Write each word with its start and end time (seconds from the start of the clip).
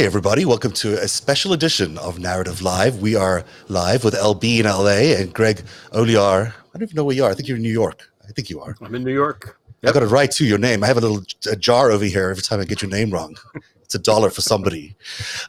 Hey, 0.00 0.06
everybody, 0.06 0.46
welcome 0.46 0.72
to 0.72 0.94
a 0.94 1.06
special 1.06 1.52
edition 1.52 1.98
of 1.98 2.18
Narrative 2.18 2.62
Live. 2.62 3.02
We 3.02 3.16
are 3.16 3.44
live 3.68 4.02
with 4.02 4.14
LB 4.14 4.60
in 4.60 4.64
LA 4.64 5.20
and 5.20 5.30
Greg 5.30 5.62
Olear. 5.92 6.54
I 6.54 6.78
don't 6.78 6.84
even 6.84 6.96
know 6.96 7.04
where 7.04 7.14
you 7.14 7.24
are. 7.26 7.30
I 7.30 7.34
think 7.34 7.48
you're 7.48 7.58
in 7.58 7.62
New 7.62 7.68
York. 7.68 8.10
I 8.26 8.32
think 8.32 8.48
you 8.48 8.62
are. 8.62 8.74
I'm 8.80 8.94
in 8.94 9.04
New 9.04 9.12
York. 9.12 9.59
I 9.84 9.92
got 9.92 10.02
it 10.02 10.06
right 10.06 10.30
to 10.32 10.44
your 10.44 10.58
name. 10.58 10.84
I 10.84 10.86
have 10.88 10.98
a 10.98 11.00
little 11.00 11.22
a 11.50 11.56
jar 11.56 11.90
over 11.90 12.04
here 12.04 12.30
every 12.30 12.42
time 12.42 12.60
I 12.60 12.64
get 12.64 12.82
your 12.82 12.90
name 12.90 13.10
wrong. 13.10 13.36
It's 13.82 13.94
a 13.96 13.98
dollar 13.98 14.30
for 14.30 14.40
somebody. 14.40 14.94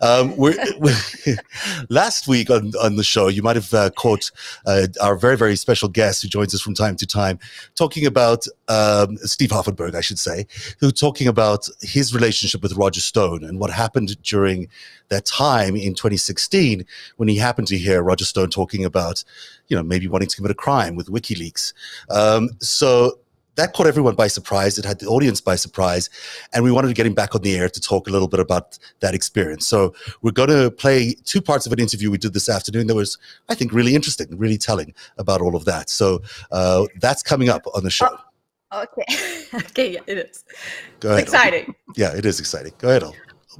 Um, 0.01 0.35
we're, 0.35 0.57
we're 0.79 0.97
last 1.89 2.27
week 2.27 2.49
on, 2.49 2.71
on 2.81 2.95
the 2.95 3.03
show, 3.03 3.27
you 3.27 3.43
might 3.43 3.55
have 3.55 3.71
uh, 3.71 3.91
caught 3.91 4.31
uh, 4.65 4.87
our 4.99 5.15
very, 5.15 5.37
very 5.37 5.55
special 5.55 5.87
guest 5.87 6.23
who 6.23 6.27
joins 6.27 6.55
us 6.55 6.61
from 6.61 6.73
time 6.73 6.95
to 6.95 7.05
time 7.05 7.37
talking 7.75 8.03
about 8.03 8.47
um, 8.67 9.17
Steve 9.17 9.51
Hoffenberg, 9.51 9.93
I 9.93 10.01
should 10.01 10.17
say, 10.17 10.47
who 10.79 10.89
talking 10.89 11.27
about 11.27 11.69
his 11.81 12.15
relationship 12.15 12.63
with 12.63 12.73
Roger 12.73 13.01
Stone 13.01 13.43
and 13.43 13.59
what 13.59 13.69
happened 13.69 14.19
during 14.23 14.69
that 15.09 15.25
time 15.25 15.75
in 15.75 15.93
2016 15.93 16.83
when 17.17 17.29
he 17.29 17.35
happened 17.35 17.67
to 17.67 17.77
hear 17.77 18.01
Roger 18.01 18.25
Stone 18.25 18.49
talking 18.49 18.85
about, 18.85 19.23
you 19.67 19.77
know, 19.77 19.83
maybe 19.83 20.07
wanting 20.07 20.29
to 20.29 20.35
commit 20.35 20.49
a 20.49 20.55
crime 20.55 20.95
with 20.95 21.09
WikiLeaks. 21.09 21.73
Um, 22.09 22.49
so 22.59 23.19
that 23.55 23.73
caught 23.73 23.87
everyone 23.87 24.15
by 24.15 24.27
surprise. 24.27 24.77
It 24.77 24.85
had 24.85 24.99
the 24.99 25.07
audience 25.07 25.41
by 25.41 25.55
surprise. 25.55 26.09
And 26.53 26.63
we 26.63 26.71
wanted 26.71 26.87
to 26.87 26.93
get 26.93 27.05
him 27.05 27.13
back 27.13 27.35
on 27.35 27.41
the 27.41 27.55
air 27.55 27.69
to 27.69 27.81
talk 27.81 28.07
a 28.07 28.11
little 28.11 28.27
bit 28.27 28.39
about 28.39 28.79
that 29.01 29.13
experience. 29.13 29.67
So 29.67 29.93
we're 30.21 30.31
going 30.31 30.49
to 30.49 30.71
play 30.71 31.15
two 31.25 31.41
parts 31.41 31.65
of 31.65 31.73
an 31.73 31.79
interview 31.79 32.09
we 32.09 32.17
did 32.17 32.33
this 32.33 32.49
afternoon 32.49 32.87
that 32.87 32.95
was, 32.95 33.17
I 33.49 33.55
think, 33.55 33.73
really 33.73 33.95
interesting, 33.95 34.27
really 34.37 34.57
telling 34.57 34.93
about 35.17 35.41
all 35.41 35.55
of 35.55 35.65
that. 35.65 35.89
So 35.89 36.21
uh, 36.51 36.85
that's 36.99 37.23
coming 37.23 37.49
up 37.49 37.65
on 37.75 37.83
the 37.83 37.89
show. 37.89 38.17
Oh, 38.71 38.83
okay. 38.83 39.43
okay, 39.53 39.93
yeah, 39.93 39.99
it 40.07 40.17
is. 40.17 40.45
Go 41.01 41.09
ahead. 41.09 41.23
It's 41.23 41.33
exciting. 41.33 41.75
Yeah, 41.95 42.15
it 42.15 42.25
is 42.25 42.39
exciting. 42.39 42.73
Go 42.77 42.89
ahead. 42.89 43.03
Al. 43.03 43.15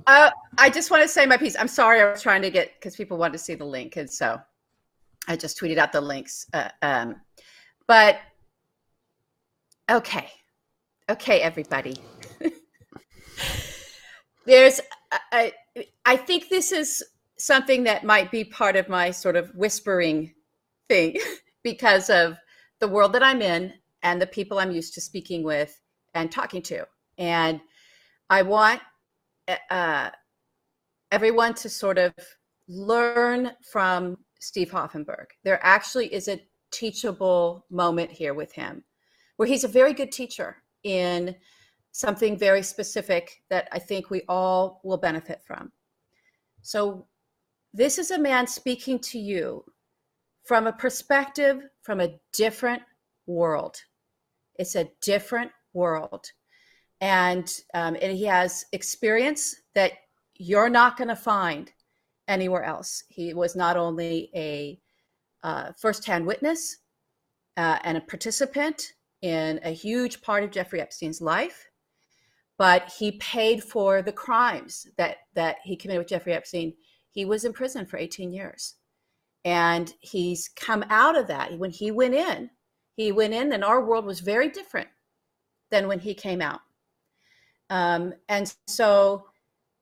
Uh, 0.07 0.31
I 0.57 0.69
just 0.69 0.89
want 0.89 1.03
to 1.03 1.09
say 1.09 1.25
my 1.25 1.35
piece. 1.35 1.57
I'm 1.59 1.67
sorry, 1.67 1.99
I 1.99 2.09
was 2.09 2.21
trying 2.21 2.41
to 2.43 2.49
get 2.49 2.73
because 2.75 2.95
people 2.95 3.17
wanted 3.17 3.33
to 3.33 3.39
see 3.39 3.55
the 3.55 3.65
link, 3.65 3.97
and 3.97 4.09
so 4.09 4.39
I 5.27 5.35
just 5.35 5.59
tweeted 5.59 5.77
out 5.77 5.91
the 5.91 5.99
links. 5.99 6.47
Uh, 6.53 6.69
um, 6.81 7.17
but 7.87 8.19
Okay. 9.89 10.29
Okay, 11.09 11.41
everybody. 11.41 11.97
There's, 14.45 14.79
I, 15.31 15.53
I 16.05 16.15
think 16.15 16.49
this 16.49 16.71
is 16.71 17.03
something 17.37 17.83
that 17.83 18.03
might 18.03 18.31
be 18.31 18.43
part 18.43 18.75
of 18.75 18.87
my 18.87 19.11
sort 19.11 19.35
of 19.35 19.53
whispering 19.55 20.33
thing 20.87 21.17
because 21.63 22.09
of 22.09 22.37
the 22.79 22.87
world 22.87 23.13
that 23.13 23.23
I'm 23.23 23.41
in 23.41 23.73
and 24.03 24.21
the 24.21 24.27
people 24.27 24.59
I'm 24.59 24.71
used 24.71 24.93
to 24.95 25.01
speaking 25.01 25.43
with 25.43 25.79
and 26.13 26.31
talking 26.31 26.61
to. 26.63 26.85
And 27.17 27.59
I 28.29 28.41
want 28.43 28.81
uh, 29.69 30.11
everyone 31.11 31.53
to 31.55 31.69
sort 31.69 31.97
of 31.97 32.13
learn 32.67 33.51
from 33.69 34.17
Steve 34.39 34.71
Hoffenberg. 34.71 35.25
There 35.43 35.59
actually 35.61 36.13
is 36.13 36.27
a 36.27 36.41
teachable 36.71 37.65
moment 37.69 38.11
here 38.11 38.33
with 38.33 38.53
him 38.53 38.83
where 39.41 39.47
he's 39.47 39.63
a 39.63 39.79
very 39.81 39.91
good 39.91 40.11
teacher 40.11 40.57
in 40.83 41.35
something 41.93 42.37
very 42.37 42.61
specific 42.61 43.41
that 43.49 43.67
I 43.71 43.79
think 43.79 44.11
we 44.11 44.21
all 44.29 44.79
will 44.83 44.99
benefit 44.99 45.41
from. 45.43 45.71
So, 46.61 47.07
this 47.73 47.97
is 47.97 48.11
a 48.11 48.19
man 48.19 48.45
speaking 48.45 48.99
to 48.99 49.17
you 49.17 49.65
from 50.43 50.67
a 50.67 50.71
perspective 50.71 51.63
from 51.81 52.01
a 52.01 52.19
different 52.33 52.83
world. 53.25 53.77
It's 54.59 54.75
a 54.75 54.91
different 55.01 55.49
world. 55.73 56.27
And, 56.99 57.51
um, 57.73 57.97
and 57.99 58.15
he 58.15 58.25
has 58.25 58.65
experience 58.73 59.55
that 59.73 59.93
you're 60.37 60.69
not 60.69 60.97
going 60.97 61.07
to 61.07 61.15
find 61.15 61.71
anywhere 62.27 62.63
else. 62.63 63.05
He 63.09 63.33
was 63.33 63.55
not 63.55 63.75
only 63.75 64.29
a 64.35 64.79
uh, 65.41 65.71
firsthand 65.79 66.27
witness 66.27 66.77
uh, 67.57 67.79
and 67.83 67.97
a 67.97 68.01
participant, 68.01 68.93
in 69.21 69.59
a 69.63 69.71
huge 69.71 70.21
part 70.21 70.43
of 70.43 70.51
Jeffrey 70.51 70.81
Epstein's 70.81 71.21
life, 71.21 71.69
but 72.57 72.91
he 72.97 73.13
paid 73.13 73.63
for 73.63 74.01
the 74.01 74.11
crimes 74.11 74.87
that 74.97 75.17
that 75.33 75.57
he 75.63 75.75
committed 75.75 75.99
with 75.99 76.09
Jeffrey 76.09 76.33
Epstein. 76.33 76.73
He 77.09 77.25
was 77.25 77.43
in 77.43 77.53
prison 77.53 77.85
for 77.85 77.97
18 77.97 78.31
years. 78.31 78.75
And 79.43 79.91
he's 79.99 80.49
come 80.49 80.85
out 80.89 81.17
of 81.17 81.27
that. 81.27 81.57
When 81.57 81.71
he 81.71 81.91
went 81.91 82.13
in, 82.13 82.49
he 82.95 83.11
went 83.11 83.33
in 83.33 83.53
and 83.53 83.63
our 83.63 83.83
world 83.83 84.05
was 84.05 84.19
very 84.19 84.49
different 84.49 84.89
than 85.71 85.87
when 85.87 85.99
he 85.99 86.13
came 86.13 86.41
out. 86.41 86.59
Um, 87.69 88.13
and 88.29 88.53
so, 88.67 89.25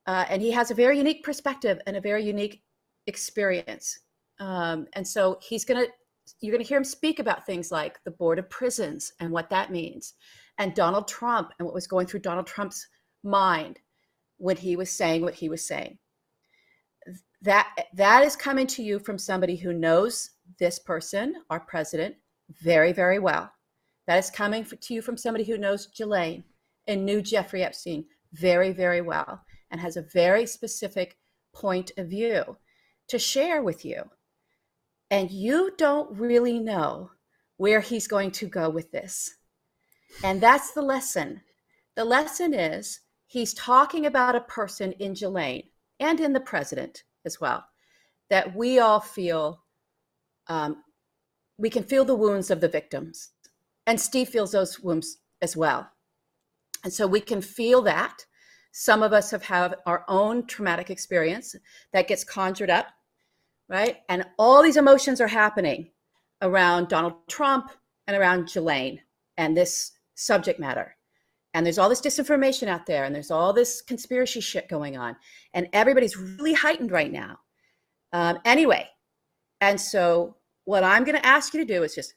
uh, 0.05 0.25
and 0.29 0.41
he 0.41 0.51
has 0.51 0.71
a 0.71 0.75
very 0.75 0.97
unique 0.97 1.23
perspective 1.23 1.81
and 1.85 1.97
a 1.97 2.01
very 2.01 2.23
unique 2.23 2.61
experience. 3.07 3.99
Um, 4.39 4.87
and 4.93 5.05
so 5.05 5.37
he's 5.41 5.65
going 5.65 5.85
to 5.85 5.91
you're 6.41 6.53
going 6.53 6.63
to 6.63 6.67
hear 6.67 6.77
him 6.77 6.83
speak 6.83 7.19
about 7.19 7.45
things 7.45 7.71
like 7.71 8.03
the 8.03 8.11
board 8.11 8.39
of 8.39 8.49
prisons 8.49 9.13
and 9.19 9.31
what 9.31 9.49
that 9.49 9.71
means 9.71 10.13
and 10.57 10.73
donald 10.73 11.07
trump 11.07 11.51
and 11.57 11.65
what 11.65 11.75
was 11.75 11.87
going 11.87 12.07
through 12.07 12.19
donald 12.19 12.47
trump's 12.47 12.87
mind 13.23 13.79
when 14.37 14.57
he 14.57 14.75
was 14.75 14.89
saying 14.89 15.21
what 15.21 15.35
he 15.35 15.49
was 15.49 15.65
saying. 15.65 15.97
That 17.41 17.69
that 17.93 18.25
is 18.25 18.35
coming 18.35 18.67
to 18.67 18.83
you 18.83 18.99
from 18.99 19.17
somebody 19.17 19.55
who 19.55 19.71
knows 19.71 20.31
this 20.59 20.79
person 20.79 21.35
our 21.49 21.59
president 21.59 22.15
very 22.61 22.91
very 22.91 23.19
well. 23.19 23.51
That 24.07 24.17
is 24.17 24.29
coming 24.29 24.65
to 24.65 24.93
you 24.93 25.01
from 25.01 25.17
somebody 25.17 25.43
who 25.43 25.57
knows 25.57 25.87
Ghislaine 25.87 26.43
and 26.87 27.05
knew 27.05 27.21
Jeffrey 27.21 27.63
Epstein 27.63 28.05
very, 28.33 28.71
very 28.71 29.01
well 29.01 29.41
and 29.69 29.79
has 29.79 29.97
a 29.97 30.01
very 30.01 30.45
specific 30.47 31.17
point 31.53 31.91
of 31.97 32.07
view 32.07 32.57
to 33.07 33.19
share 33.19 33.61
with 33.61 33.85
you 33.85 34.03
and 35.11 35.31
you 35.31 35.71
don't 35.77 36.17
really 36.17 36.59
know 36.59 37.11
where 37.57 37.81
he's 37.81 38.07
going 38.07 38.31
to 38.31 38.47
go 38.47 38.69
with 38.69 38.91
this. 38.91 39.35
And 40.23 40.41
that's 40.41 40.71
the 40.71 40.81
lesson. 40.81 41.41
The 41.95 42.05
lesson 42.05 42.53
is 42.53 43.01
he's 43.27 43.53
talking 43.53 44.05
about 44.05 44.35
a 44.35 44.41
person 44.41 44.93
in 44.93 45.13
Ghislaine 45.13 45.63
and 45.99 46.19
in 46.19 46.33
the 46.33 46.39
president 46.39 47.03
as 47.25 47.41
well 47.41 47.65
that 48.29 48.55
we 48.55 48.79
all 48.79 48.99
feel 48.99 49.63
um, 50.47 50.83
we 51.57 51.69
can 51.69 51.83
feel 51.83 52.05
the 52.05 52.15
wounds 52.15 52.49
of 52.49 52.61
the 52.61 52.69
victims. 52.69 53.31
And 53.85 53.99
Steve 53.99 54.29
feels 54.29 54.51
those 54.51 54.79
wounds 54.79 55.17
as 55.41 55.57
well. 55.57 55.89
And 56.83 56.93
so 56.93 57.05
we 57.05 57.19
can 57.19 57.41
feel 57.41 57.81
that. 57.83 58.25
Some 58.71 59.03
of 59.03 59.13
us 59.13 59.31
have 59.31 59.43
had 59.43 59.75
our 59.85 60.05
own 60.07 60.45
traumatic 60.45 60.89
experience 60.89 61.55
that 61.91 62.07
gets 62.07 62.23
conjured 62.23 62.69
up 62.69 62.87
right? 63.69 63.97
And 64.09 64.25
all 64.37 64.63
these 64.63 64.77
emotions 64.77 65.21
are 65.21 65.27
happening 65.27 65.91
around 66.41 66.87
Donald 66.87 67.27
Trump 67.27 67.71
and 68.07 68.17
around 68.17 68.45
Ghislaine 68.47 68.99
and 69.37 69.55
this 69.55 69.91
subject 70.15 70.59
matter. 70.59 70.95
And 71.53 71.65
there's 71.65 71.77
all 71.79 71.89
this 71.89 72.01
disinformation 72.01 72.67
out 72.67 72.85
there, 72.85 73.05
and 73.05 73.15
there's 73.15 73.31
all 73.31 73.53
this 73.53 73.81
conspiracy 73.81 74.39
shit 74.39 74.69
going 74.69 74.97
on, 74.97 75.15
and 75.53 75.67
everybody's 75.73 76.15
really 76.15 76.53
heightened 76.53 76.91
right 76.91 77.11
now. 77.11 77.39
Um, 78.13 78.37
anyway, 78.45 78.87
and 79.59 79.79
so 79.79 80.35
what 80.65 80.83
I'm 80.83 81.03
going 81.03 81.17
to 81.17 81.25
ask 81.25 81.53
you 81.53 81.59
to 81.59 81.73
do 81.73 81.83
is 81.83 81.95
just 81.95 82.13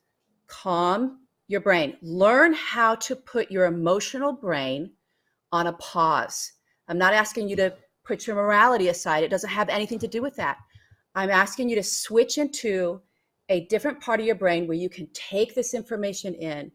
calm 0.49 1.21
your 1.49 1.61
brain. 1.61 1.97
Learn 2.03 2.53
how 2.53 2.95
to 2.97 3.17
put 3.17 3.51
your 3.51 3.65
emotional 3.67 4.33
brain 4.33 4.91
on 5.51 5.67
a 5.67 5.73
pause. 5.75 6.53
I'm 6.89 6.99
not 6.99 7.15
asking 7.15 7.49
you 7.49 7.57
to 7.57 7.75
put 8.05 8.27
your 8.27 8.37
morality 8.37 8.89
aside. 8.89 9.25
It 9.25 9.31
doesn't 9.31 9.49
have 9.49 9.71
anything 9.71 9.99
to 10.01 10.09
do 10.09 10.21
with 10.21 10.37
that. 10.37 10.59
I'm 11.15 11.31
asking 11.31 11.69
you 11.69 11.77
to 11.77 11.83
switch 11.83 12.39
into 12.39 13.01
a 13.49 13.67
different 13.67 14.01
part 14.01 14.21
of 14.21 14.27
your 14.27 14.35
brain 14.35 14.67
where 14.67 14.77
you 14.77 14.89
can 14.89 15.09
take 15.13 15.55
this 15.55 15.75
information 15.75 16.35
in 16.35 16.73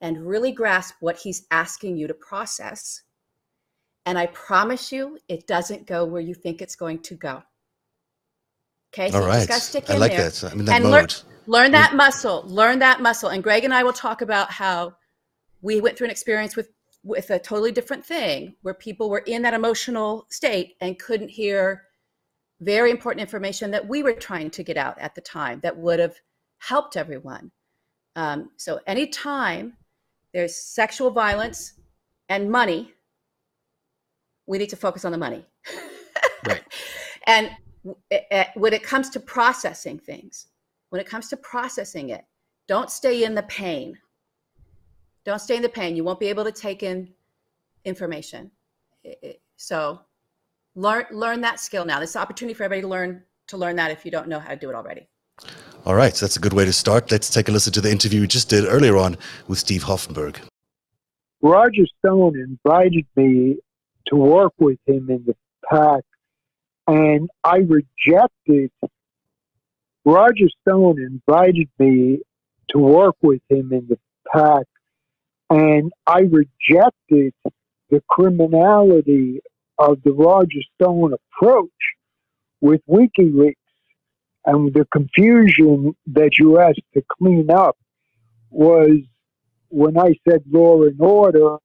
and 0.00 0.26
really 0.26 0.52
grasp 0.52 0.94
what 1.00 1.16
he's 1.16 1.46
asking 1.50 1.96
you 1.96 2.06
to 2.06 2.14
process. 2.14 3.02
And 4.06 4.18
I 4.18 4.26
promise 4.26 4.92
you, 4.92 5.18
it 5.28 5.46
doesn't 5.46 5.86
go 5.86 6.04
where 6.04 6.20
you 6.20 6.34
think 6.34 6.60
it's 6.60 6.76
going 6.76 7.00
to 7.00 7.14
go. 7.14 7.42
Okay, 8.92 9.10
so 9.10 9.20
All 9.20 9.26
right. 9.26 9.50
I 9.50 9.96
like 9.96 10.12
there. 10.12 10.30
that. 10.30 10.52
I'm 10.52 10.60
in 10.60 10.66
that 10.66 10.76
and 10.76 10.84
mode. 10.84 10.92
learn, 10.92 11.08
learn 11.46 11.72
that 11.72 11.94
muscle. 11.94 12.44
Learn 12.46 12.78
that 12.78 13.00
muscle. 13.00 13.30
And 13.30 13.42
Greg 13.42 13.64
and 13.64 13.74
I 13.74 13.82
will 13.82 13.92
talk 13.92 14.22
about 14.22 14.50
how 14.50 14.94
we 15.62 15.80
went 15.80 15.96
through 15.96 16.06
an 16.06 16.10
experience 16.10 16.54
with 16.54 16.68
with 17.02 17.28
a 17.30 17.38
totally 17.38 17.70
different 17.70 18.04
thing 18.04 18.54
where 18.62 18.72
people 18.72 19.10
were 19.10 19.18
in 19.26 19.42
that 19.42 19.52
emotional 19.52 20.26
state 20.30 20.74
and 20.80 20.98
couldn't 20.98 21.28
hear 21.28 21.82
very 22.64 22.90
important 22.90 23.20
information 23.20 23.70
that 23.70 23.86
we 23.86 24.02
were 24.02 24.12
trying 24.12 24.50
to 24.50 24.62
get 24.62 24.76
out 24.76 24.98
at 24.98 25.14
the 25.14 25.20
time 25.20 25.60
that 25.62 25.76
would 25.76 25.98
have 25.98 26.16
helped 26.58 26.96
everyone. 26.96 27.50
Um, 28.16 28.50
so 28.56 28.80
anytime 28.86 29.76
there's 30.32 30.56
sexual 30.56 31.10
violence 31.10 31.74
and 32.28 32.50
money, 32.50 32.92
we 34.46 34.58
need 34.58 34.70
to 34.70 34.76
focus 34.76 35.04
on 35.04 35.12
the 35.12 35.18
money. 35.18 35.44
Right. 36.46 36.62
and 37.26 37.50
when 38.54 38.72
it 38.72 38.82
comes 38.82 39.10
to 39.10 39.20
processing 39.20 39.98
things, 39.98 40.46
when 40.90 41.00
it 41.00 41.06
comes 41.06 41.28
to 41.28 41.36
processing 41.36 42.10
it, 42.10 42.24
don't 42.66 42.90
stay 42.90 43.24
in 43.24 43.34
the 43.34 43.42
pain. 43.42 43.98
Don't 45.24 45.40
stay 45.40 45.56
in 45.56 45.62
the 45.62 45.68
pain. 45.68 45.96
You 45.96 46.04
won't 46.04 46.20
be 46.20 46.28
able 46.28 46.44
to 46.44 46.52
take 46.52 46.82
in 46.82 47.12
information. 47.84 48.50
So 49.56 50.00
learn 50.74 51.06
learn 51.10 51.40
that 51.42 51.60
skill 51.60 51.84
now. 51.84 52.00
This 52.00 52.10
is 52.10 52.16
an 52.16 52.22
opportunity 52.22 52.54
for 52.54 52.64
everybody 52.64 52.82
to 52.82 52.88
learn 52.88 53.22
to 53.48 53.56
learn 53.56 53.76
that 53.76 53.90
if 53.90 54.04
you 54.04 54.10
don't 54.10 54.28
know 54.28 54.38
how 54.38 54.50
to 54.50 54.56
do 54.56 54.70
it 54.70 54.74
already. 54.74 55.06
All 55.84 55.94
right, 55.94 56.16
so 56.16 56.24
that's 56.24 56.36
a 56.36 56.40
good 56.40 56.54
way 56.54 56.64
to 56.64 56.72
start. 56.72 57.10
Let's 57.10 57.28
take 57.28 57.48
a 57.48 57.52
listen 57.52 57.72
to 57.74 57.80
the 57.80 57.90
interview 57.90 58.22
we 58.22 58.26
just 58.26 58.48
did 58.48 58.64
earlier 58.66 58.96
on 58.96 59.18
with 59.48 59.58
Steve 59.58 59.84
Hoffenberg. 59.84 60.38
Roger 61.42 61.84
Stone 61.98 62.38
invited 62.38 63.06
me 63.16 63.58
to 64.06 64.16
work 64.16 64.54
with 64.58 64.78
him 64.86 65.10
in 65.10 65.24
the 65.26 65.36
PAC, 65.68 66.02
and 66.86 67.28
I 67.42 67.58
rejected. 67.58 68.70
Roger 70.06 70.48
Stone 70.62 71.00
invited 71.00 71.68
me 71.78 72.20
to 72.70 72.78
work 72.78 73.16
with 73.20 73.42
him 73.50 73.72
in 73.72 73.86
the 73.88 73.98
PAC, 74.32 74.66
and 75.50 75.92
I 76.06 76.20
rejected 76.20 77.34
the 77.90 78.02
criminality 78.08 79.40
of 79.78 79.98
the 80.04 80.12
Roger 80.12 80.60
Stone 80.74 81.14
approach 81.14 81.70
with 82.60 82.80
WikiLeaks 82.88 83.56
and 84.46 84.72
the 84.72 84.86
confusion 84.92 85.94
that 86.06 86.38
you 86.38 86.58
asked 86.58 86.80
to 86.94 87.02
clean 87.18 87.50
up 87.50 87.76
was 88.50 88.98
when 89.68 89.98
I 89.98 90.14
said 90.28 90.44
law 90.50 90.82
and 90.82 91.00
order, 91.00 91.56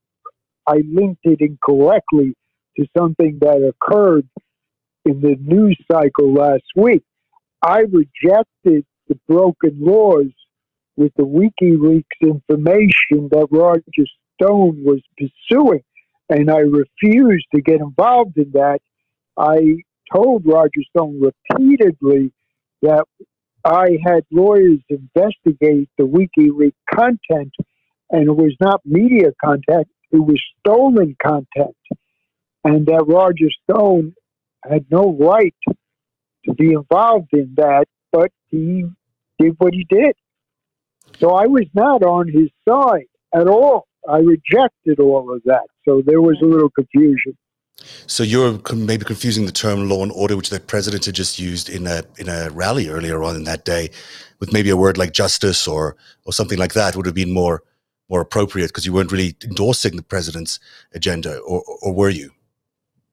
I 0.65 0.81
linked 0.91 1.21
it 1.23 1.41
incorrectly 1.41 2.35
to 2.77 2.85
something 2.97 3.37
that 3.41 3.73
occurred 3.73 4.27
in 5.05 5.21
the 5.21 5.35
news 5.39 5.77
cycle 5.91 6.33
last 6.33 6.63
week. 6.75 7.03
I 7.61 7.79
rejected 7.81 8.85
the 9.07 9.19
broken 9.27 9.77
laws 9.79 10.31
with 10.95 11.11
the 11.17 11.23
WikiLeaks 11.23 12.03
information 12.21 13.29
that 13.31 13.47
Roger 13.51 13.83
Stone 14.41 14.83
was 14.83 15.01
pursuing, 15.17 15.83
and 16.29 16.49
I 16.49 16.59
refused 16.59 17.47
to 17.53 17.61
get 17.61 17.81
involved 17.81 18.37
in 18.37 18.51
that. 18.53 18.79
I 19.37 19.77
told 20.13 20.43
Roger 20.45 20.81
Stone 20.89 21.21
repeatedly 21.21 22.31
that 22.81 23.05
I 23.65 23.97
had 24.05 24.23
lawyers 24.31 24.79
investigate 24.89 25.89
the 25.97 26.03
WikiLeaks 26.03 26.71
content, 26.93 27.53
and 28.09 28.23
it 28.27 28.35
was 28.35 28.55
not 28.61 28.81
media 28.85 29.31
content, 29.43 29.87
it 30.11 30.19
was 30.19 30.41
stolen 30.59 31.15
content, 31.21 31.75
and 32.63 32.85
that 32.85 33.05
Roger 33.07 33.49
Stone 33.63 34.13
had 34.63 34.85
no 34.89 35.15
right 35.19 35.55
to 36.45 36.53
be 36.53 36.73
involved 36.73 37.29
in 37.33 37.53
that, 37.57 37.85
but 38.11 38.31
he 38.47 38.85
did 39.37 39.55
what 39.57 39.73
he 39.73 39.85
did. 39.89 40.15
So 41.19 41.31
I 41.31 41.47
was 41.47 41.65
not 41.73 42.01
on 42.03 42.27
his 42.27 42.49
side 42.67 43.07
at 43.33 43.47
all. 43.47 43.88
I 44.07 44.17
rejected 44.17 44.99
all 44.99 45.33
of 45.33 45.41
that. 45.45 45.67
So 45.87 46.01
there 46.05 46.21
was 46.21 46.37
a 46.41 46.45
little 46.45 46.69
confusion. 46.69 47.37
So 48.07 48.23
you're 48.23 48.59
maybe 48.73 49.05
confusing 49.05 49.45
the 49.45 49.51
term 49.51 49.87
law 49.87 50.03
and 50.03 50.11
order, 50.11 50.35
which 50.35 50.49
the 50.49 50.59
president 50.59 51.05
had 51.05 51.15
just 51.15 51.39
used 51.39 51.69
in 51.69 51.87
a 51.87 52.03
in 52.17 52.27
a 52.27 52.49
rally 52.51 52.89
earlier 52.89 53.23
on 53.23 53.35
in 53.35 53.45
that 53.45 53.63
day, 53.63 53.89
with 54.39 54.51
maybe 54.51 54.69
a 54.69 54.77
word 54.77 54.97
like 54.97 55.13
justice 55.13 55.67
or 55.67 55.95
or 56.25 56.33
something 56.33 56.59
like 56.59 56.73
that 56.73 56.95
would 56.95 57.05
have 57.05 57.15
been 57.15 57.33
more 57.33 57.63
more 58.09 58.21
appropriate 58.21 58.67
because 58.67 58.85
you 58.85 58.93
weren't 58.93 59.11
really 59.11 59.35
endorsing 59.43 59.95
the 59.95 60.03
president's 60.03 60.59
agenda, 60.93 61.37
or 61.39 61.63
or 61.81 61.93
were 61.93 62.09
you? 62.09 62.31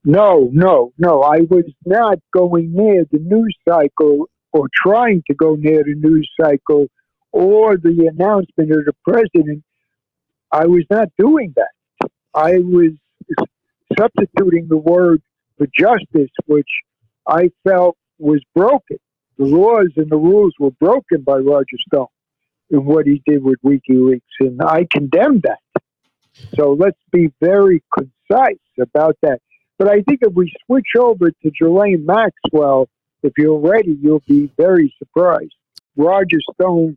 No, 0.05 0.51
no, 0.53 0.93
no. 0.99 1.23
I 1.23 1.41
was 1.51 1.65
not 1.85 2.19
going 2.33 2.73
near 2.73 3.05
the 3.11 3.19
news 3.19 3.57
cycle 3.69 4.29
or 4.53 4.69
trying 4.73 5.23
to 5.27 5.35
go 5.35 5.57
near 5.57 5.83
the 5.83 5.97
news 5.97 6.31
cycle 6.41 6.87
or 7.33 7.77
the 7.77 8.11
announcement 8.13 8.71
of 8.71 8.85
the 8.85 8.95
president. 9.05 9.65
I 10.53 10.67
was 10.67 10.85
not 10.91 11.09
doing 11.19 11.55
that. 11.57 12.11
I 12.35 12.59
was 12.59 12.93
substituting 13.99 14.69
the 14.69 14.77
word 14.77 15.23
for 15.59 15.67
justice, 15.75 16.31
which 16.47 16.69
I 17.27 17.51
felt 17.65 17.97
was 18.19 18.41
broken. 18.55 18.99
The 19.39 19.45
laws 19.45 19.93
and 19.97 20.11
the 20.11 20.17
rules 20.17 20.55
were 20.59 20.71
broken 20.73 21.23
by 21.23 21.39
Roger 21.39 21.77
Stone 21.89 22.07
in 22.71 22.85
what 22.85 23.07
he 23.07 23.23
did 23.27 23.43
with 23.45 23.61
WikiLeaks, 23.65 24.21
and 24.41 24.61
I 24.63 24.87
condemn 24.91 25.41
that. 25.41 25.61
So 26.57 26.73
let's 26.73 26.99
be 27.13 27.33
very 27.41 27.83
concise 27.95 28.57
about 28.81 29.17
that. 29.23 29.41
But 29.79 29.89
I 29.89 30.03
think 30.03 30.21
if 30.23 30.33
we 30.33 30.53
switch 30.67 30.89
over 30.99 31.31
to 31.31 31.51
Ghislaine 31.51 32.05
Maxwell, 32.07 32.89
if 33.23 33.33
you're 33.37 33.59
ready, 33.59 33.99
you'll 34.01 34.23
be 34.27 34.51
very 34.57 34.95
surprised. 34.99 35.55
Roger 35.97 36.39
Stone 36.55 36.97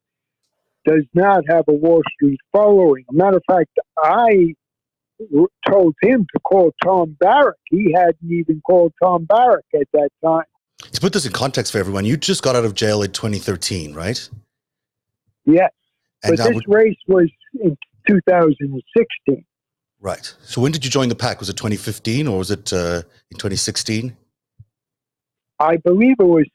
does 0.86 1.06
not 1.14 1.44
have 1.50 1.66
a 1.68 1.74
Wall 1.74 2.02
Street 2.14 2.40
following. 2.52 3.06
A 3.10 3.14
matter 3.14 3.38
of 3.38 3.44
fact, 3.50 3.70
I 3.98 4.56
told 5.68 5.96
him 6.02 6.26
to 6.34 6.40
call 6.40 6.72
Tom 6.84 7.16
Barrack. 7.20 7.56
He 7.70 7.94
hadn't 7.94 8.18
even 8.30 8.62
called 8.66 8.94
Tom 9.04 9.26
Barrack 9.26 9.66
at 9.76 9.88
that 9.94 10.10
time. 10.24 10.46
To 10.92 11.02
put 11.02 11.14
this 11.14 11.26
in 11.26 11.34
context 11.34 11.74
for 11.74 11.78
everyone, 11.78 12.06
you 12.06 12.16
just 12.16 12.42
got 12.42 12.56
out 12.56 12.66
of 12.66 12.74
jail 12.74 13.04
in 13.04 13.12
2013, 13.12 13.94
right? 13.94 14.30
Yes. 15.46 15.72
And 16.24 16.38
but 16.38 16.46
this 16.46 16.56
would... 16.56 16.64
race 16.68 16.98
was 17.08 17.30
in 17.62 17.78
2016. 18.08 19.46
Right. 20.02 20.34
So 20.44 20.62
when 20.62 20.72
did 20.72 20.86
you 20.86 20.92
join 20.92 21.10
the 21.10 21.16
PAC? 21.16 21.40
Was 21.40 21.50
it 21.50 21.58
2015 21.58 22.28
or 22.28 22.38
was 22.38 22.52
it 22.52 22.72
uh, 22.72 23.02
in 23.32 23.38
2016? 23.38 24.16
I 25.60 25.76
believe 25.78 26.16
it 26.20 26.24
was 26.24 26.46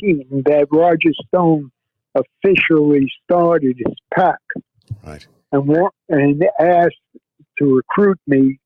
16 0.00 0.42
that 0.46 0.66
Roger 0.72 1.12
Stone 1.28 1.70
officially 2.18 3.10
started 3.24 3.76
his 3.78 3.94
PAC 4.14 4.38
Right. 5.04 5.26
And, 5.52 5.70
and 6.08 6.44
asked 6.60 6.94
to 7.58 7.76
recruit 7.76 8.18
me 8.26 8.58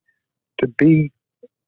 to 0.60 0.68
be 0.78 1.10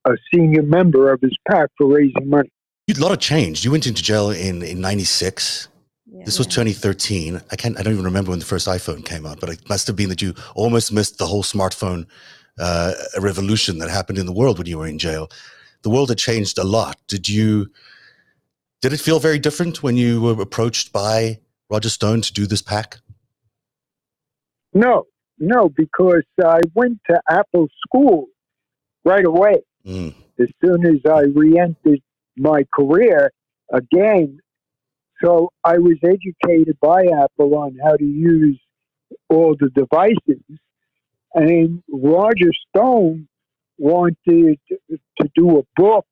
a 0.06 0.12
senior 0.32 0.62
member 0.62 1.12
of 1.12 1.20
his 1.20 1.36
PAC 1.48 1.70
for 1.78 1.86
raising 1.86 2.28
money. 2.28 2.50
A 2.90 3.00
lot 3.00 3.12
of 3.12 3.18
change. 3.18 3.64
You 3.64 3.70
went 3.70 3.86
into 3.86 4.02
jail 4.02 4.30
in 4.30 4.62
in 4.62 4.80
'96. 4.80 5.68
Yeah, 6.06 6.24
this 6.26 6.36
was 6.38 6.46
2013. 6.48 7.40
I 7.50 7.56
can't. 7.56 7.78
I 7.78 7.82
don't 7.82 7.94
even 7.94 8.04
remember 8.04 8.30
when 8.30 8.40
the 8.40 8.44
first 8.44 8.68
iPhone 8.68 9.04
came 9.04 9.24
out, 9.24 9.40
but 9.40 9.48
it 9.48 9.66
must 9.70 9.86
have 9.86 9.96
been 9.96 10.10
that 10.10 10.20
you 10.20 10.34
almost 10.54 10.92
missed 10.92 11.16
the 11.16 11.26
whole 11.26 11.42
smartphone 11.42 12.06
uh, 12.58 12.92
revolution 13.18 13.78
that 13.78 13.88
happened 13.88 14.18
in 14.18 14.26
the 14.26 14.32
world 14.32 14.58
when 14.58 14.66
you 14.66 14.78
were 14.78 14.86
in 14.86 14.98
jail. 14.98 15.30
The 15.82 15.88
world 15.88 16.10
had 16.10 16.18
changed 16.18 16.58
a 16.58 16.64
lot. 16.64 16.98
Did 17.08 17.26
you? 17.26 17.70
Did 18.82 18.92
it 18.92 19.00
feel 19.00 19.18
very 19.18 19.38
different 19.38 19.82
when 19.82 19.96
you 19.96 20.20
were 20.20 20.42
approached 20.42 20.92
by 20.92 21.40
Roger 21.74 21.88
Stone 21.88 22.20
to 22.20 22.32
do 22.32 22.46
this 22.46 22.62
PAC? 22.62 23.00
No, 24.72 25.06
no, 25.40 25.68
because 25.68 26.22
I 26.40 26.60
went 26.72 27.00
to 27.10 27.20
Apple 27.28 27.66
School 27.84 28.28
right 29.04 29.24
away. 29.24 29.56
Mm. 29.84 30.14
As 30.38 30.46
soon 30.64 30.86
as 30.86 31.00
I 31.04 31.22
re 31.22 31.58
entered 31.58 32.00
my 32.36 32.64
career 32.72 33.32
again. 33.72 34.38
So 35.22 35.50
I 35.64 35.78
was 35.78 35.96
educated 36.04 36.76
by 36.80 37.06
Apple 37.06 37.56
on 37.56 37.76
how 37.82 37.96
to 37.96 38.04
use 38.04 38.60
all 39.28 39.56
the 39.58 39.70
devices. 39.70 40.44
And 41.34 41.82
Roger 41.90 42.52
Stone 42.68 43.26
wanted 43.78 44.60
to 44.78 45.28
do 45.34 45.58
a 45.58 45.62
book 45.74 46.06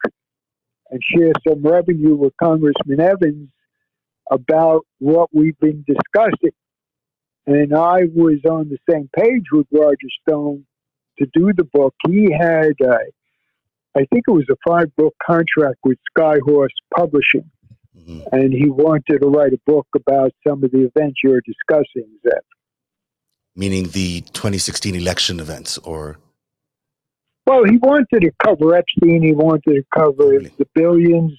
and 0.90 1.00
share 1.14 1.33
some 1.47 1.62
revenue 1.62 2.16
with 2.16 2.33
Congressman 2.42 3.00
Evans 3.00 3.49
about 4.33 4.87
what 4.99 5.29
we've 5.33 5.59
been 5.59 5.85
discussing. 5.87 6.57
And 7.47 7.75
I 7.75 8.05
was 8.15 8.39
on 8.49 8.69
the 8.69 8.79
same 8.89 9.11
page 9.17 9.45
with 9.53 9.67
Roger 9.73 10.09
Stone 10.27 10.65
to 11.19 11.27
do 11.35 11.53
the 11.57 11.65
book. 11.65 11.95
He 12.07 12.33
had, 12.33 12.75
uh, 12.85 12.99
I 13.97 14.07
think 14.12 14.25
it 14.27 14.31
was 14.31 14.47
a 14.51 14.57
five 14.67 14.95
book 14.97 15.15
contract 15.25 15.79
with 15.85 15.99
Skyhorse 16.17 16.69
Publishing. 16.97 17.51
Mm-hmm. 17.99 18.21
And 18.33 18.53
he 18.53 18.71
wanted 18.71 19.21
to 19.21 19.27
write 19.29 19.53
a 19.53 19.61
book 19.67 19.87
about 19.95 20.33
some 20.47 20.65
of 20.65 20.71
the 20.71 20.91
events 20.95 21.21
you're 21.23 21.43
discussing, 21.43 22.09
Zev. 22.27 22.41
Meaning 23.55 23.89
the 23.89 24.23
2016 24.33 24.95
election 24.95 25.39
events, 25.39 25.77
or? 25.79 26.19
Well, 27.47 27.65
he 27.65 27.77
wanted 27.77 28.23
to 28.23 28.31
cover 28.43 28.75
Epstein. 28.75 29.23
He 29.23 29.33
wanted 29.33 29.75
to 29.75 29.83
cover 29.95 30.29
really? 30.29 30.53
the 30.57 30.67
billions. 30.75 31.33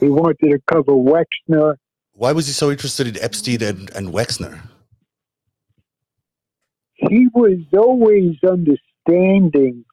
He 0.00 0.08
wanted 0.08 0.38
to 0.50 0.58
cover 0.70 0.92
Wexner. 0.92 1.76
Why 2.16 2.32
was 2.32 2.46
he 2.46 2.52
so 2.52 2.70
interested 2.70 3.06
in 3.06 3.22
Epstein 3.22 3.62
and, 3.62 3.90
and 3.94 4.08
Wexner? 4.08 4.62
he 6.96 7.28
was 7.34 7.58
always 7.76 8.36
understanding 8.46 9.84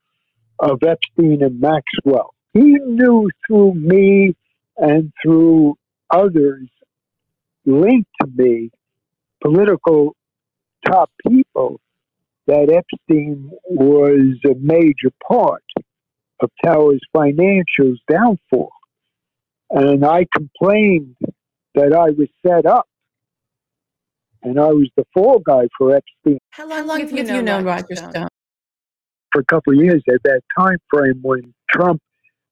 of 0.59 0.79
Epstein 0.83 1.43
and 1.43 1.59
Maxwell. 1.59 2.33
He 2.53 2.77
knew 2.85 3.29
through 3.45 3.73
me 3.75 4.35
and 4.77 5.11
through 5.21 5.77
others 6.13 6.69
linked 7.65 8.09
to 8.21 8.27
me, 8.35 8.71
political 9.41 10.15
top 10.85 11.09
people, 11.27 11.79
that 12.47 12.69
Epstein 12.69 13.51
was 13.65 14.37
a 14.45 14.55
major 14.59 15.11
part 15.27 15.63
of 16.41 16.49
Tower's 16.63 17.01
financials 17.15 17.97
downfall. 18.09 18.71
And 19.69 20.05
I 20.05 20.25
complained 20.35 21.15
that 21.75 21.93
I 21.93 22.09
was 22.11 22.27
set 22.45 22.65
up 22.65 22.87
and 24.43 24.59
I 24.59 24.67
was 24.67 24.89
the 24.97 25.05
fall 25.13 25.39
guy 25.39 25.67
for 25.77 25.95
Epstein. 25.95 26.39
How 26.51 26.67
long, 26.67 26.79
How 26.79 26.85
long 26.85 26.99
have 26.99 27.11
you, 27.11 27.23
known, 27.23 27.45
known 27.45 27.65
Roger 27.65 27.95
Stone? 27.95 28.11
Stone? 28.11 28.27
For 29.31 29.41
a 29.41 29.45
couple 29.45 29.73
of 29.73 29.79
years 29.79 30.03
at 30.09 30.21
that 30.23 30.41
time 30.57 30.77
frame 30.89 31.19
when 31.21 31.53
Trump 31.71 32.01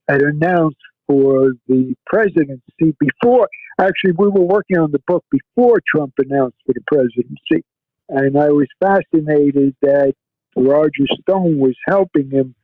had 0.09 0.21
announced 0.21 0.77
for 1.07 1.51
the 1.67 1.93
presidency 2.07 2.95
before, 2.99 3.47
actually, 3.79 4.13
we 4.17 4.29
were 4.29 4.41
working 4.41 4.77
on 4.77 4.91
the 4.91 5.01
book 5.05 5.23
before 5.31 5.79
Trump 5.93 6.13
announced 6.17 6.57
for 6.65 6.73
the 6.73 6.81
presidency. 6.87 7.63
And 8.09 8.37
I 8.37 8.49
was 8.49 8.67
fascinated 8.79 9.75
that 9.81 10.13
Roger 10.55 11.05
Stone 11.21 11.57
was 11.57 11.75
helping 11.87 12.29
him 12.31 12.55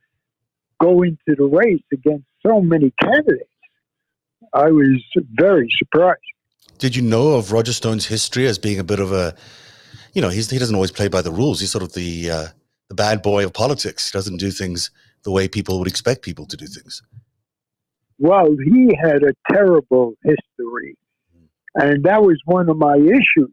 go 0.80 1.02
into 1.02 1.36
the 1.36 1.44
race 1.44 1.82
against 1.92 2.26
so 2.44 2.60
many 2.60 2.92
candidates. 3.00 3.44
I 4.52 4.70
was 4.70 5.02
very 5.38 5.68
surprised. 5.78 6.20
Did 6.78 6.96
you 6.96 7.02
know 7.02 7.32
of 7.32 7.52
Roger 7.52 7.72
Stone's 7.72 8.06
history 8.06 8.46
as 8.46 8.58
being 8.58 8.78
a 8.78 8.84
bit 8.84 9.00
of 9.00 9.12
a, 9.12 9.34
you 10.12 10.22
know, 10.22 10.28
he's, 10.28 10.48
he 10.50 10.58
doesn't 10.58 10.74
always 10.74 10.92
play 10.92 11.08
by 11.08 11.22
the 11.22 11.30
rules. 11.30 11.60
He's 11.60 11.70
sort 11.70 11.84
of 11.84 11.92
the 11.92 12.30
uh, 12.30 12.46
the 12.88 12.94
bad 12.94 13.22
boy 13.22 13.44
of 13.44 13.52
politics. 13.52 14.10
He 14.10 14.16
doesn't 14.16 14.38
do 14.38 14.50
things 14.50 14.90
the 15.24 15.30
way 15.30 15.48
people 15.48 15.78
would 15.78 15.88
expect 15.88 16.22
people 16.22 16.46
to 16.46 16.56
do 16.56 16.66
things. 16.66 17.02
Well, 18.18 18.56
he 18.64 18.96
had 19.00 19.22
a 19.22 19.34
terrible 19.52 20.14
history, 20.24 20.96
and 21.74 22.04
that 22.04 22.22
was 22.22 22.40
one 22.44 22.68
of 22.68 22.76
my 22.76 22.96
issues. 22.96 23.52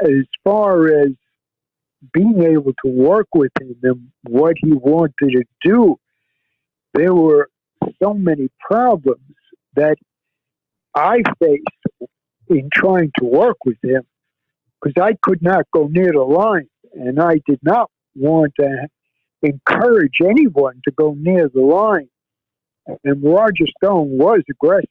As 0.00 0.26
far 0.42 0.88
as 0.88 1.10
being 2.12 2.42
able 2.42 2.72
to 2.84 2.90
work 2.90 3.28
with 3.34 3.52
him 3.60 3.76
and 3.82 4.08
what 4.24 4.56
he 4.60 4.72
wanted 4.72 5.14
to 5.20 5.44
do, 5.62 5.96
there 6.94 7.14
were 7.14 7.48
so 8.02 8.14
many 8.14 8.48
problems 8.60 9.20
that 9.76 9.96
I 10.94 11.22
faced 11.38 11.66
in 12.52 12.70
trying 12.72 13.10
to 13.18 13.24
work 13.24 13.58
with 13.64 13.78
him 13.82 14.02
because 14.80 15.00
I 15.02 15.16
could 15.22 15.42
not 15.42 15.66
go 15.72 15.86
near 15.88 16.12
the 16.12 16.20
line 16.20 16.68
and 16.94 17.20
I 17.20 17.40
did 17.46 17.60
not 17.62 17.90
want 18.14 18.52
to 18.60 18.88
encourage 19.42 20.18
anyone 20.22 20.80
to 20.84 20.92
go 20.92 21.14
near 21.18 21.48
the 21.52 21.60
line. 21.60 22.08
And 23.04 23.22
Roger 23.22 23.66
Stone 23.82 24.18
was 24.18 24.42
aggressive. 24.50 24.88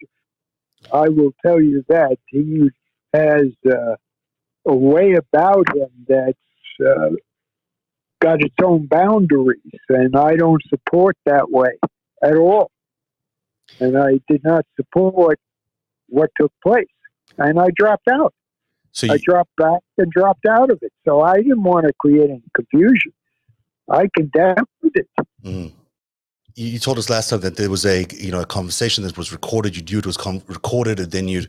I 0.92 1.10
will 1.10 1.34
tell 1.46 1.62
you 1.62 1.84
that. 1.90 2.18
He 2.28 2.70
has 3.14 3.48
uh, 3.68 3.96
a 4.66 4.76
way 4.76 5.14
about 5.14 5.68
him 5.76 5.90
that's 6.08 6.38
uh, 6.86 7.10
got 8.20 8.42
its 8.42 8.56
own 8.64 8.88
boundaries, 8.88 9.60
and 9.90 10.16
I 10.16 10.36
don't 10.36 10.62
support 10.70 11.18
that 11.26 11.52
way 11.52 11.78
at 12.24 12.36
all. 12.36 12.72
And 13.80 13.98
I 13.98 14.20
did 14.28 14.44
not 14.44 14.66
support 14.76 15.40
what 16.08 16.30
took 16.40 16.52
place, 16.64 16.86
and 17.38 17.60
I 17.60 17.68
dropped 17.76 18.08
out. 18.08 18.34
So 18.92 19.08
you, 19.08 19.14
I 19.14 19.18
dropped 19.18 19.56
back 19.58 19.80
and 19.98 20.12
dropped 20.12 20.46
out 20.46 20.70
of 20.70 20.80
it. 20.82 20.92
So 21.06 21.22
I 21.22 21.38
didn't 21.38 21.64
want 21.64 21.88
to 21.88 21.94
create 22.00 22.30
any 22.30 22.44
confusion. 22.54 23.14
I 23.90 24.10
condemned 24.16 24.68
it. 24.84 25.08
Mm. 25.44 25.72
You 26.56 26.80
told 26.80 26.98
us 26.98 27.10
last 27.10 27.30
time 27.30 27.40
that 27.42 27.56
there 27.56 27.70
was 27.70 27.86
a 27.86 28.06
you 28.12 28.32
know 28.32 28.42
a 28.42 28.46
conversation 28.46 29.04
that 29.06 29.18
was 29.18 29.32
recorded. 29.32 29.76
You 29.76 29.84
knew 29.84 30.00
it 30.00 30.06
was 30.06 30.18
com- 30.18 30.44
recorded, 30.48 31.00
and 31.00 31.12
then 31.12 31.28
you 31.28 31.44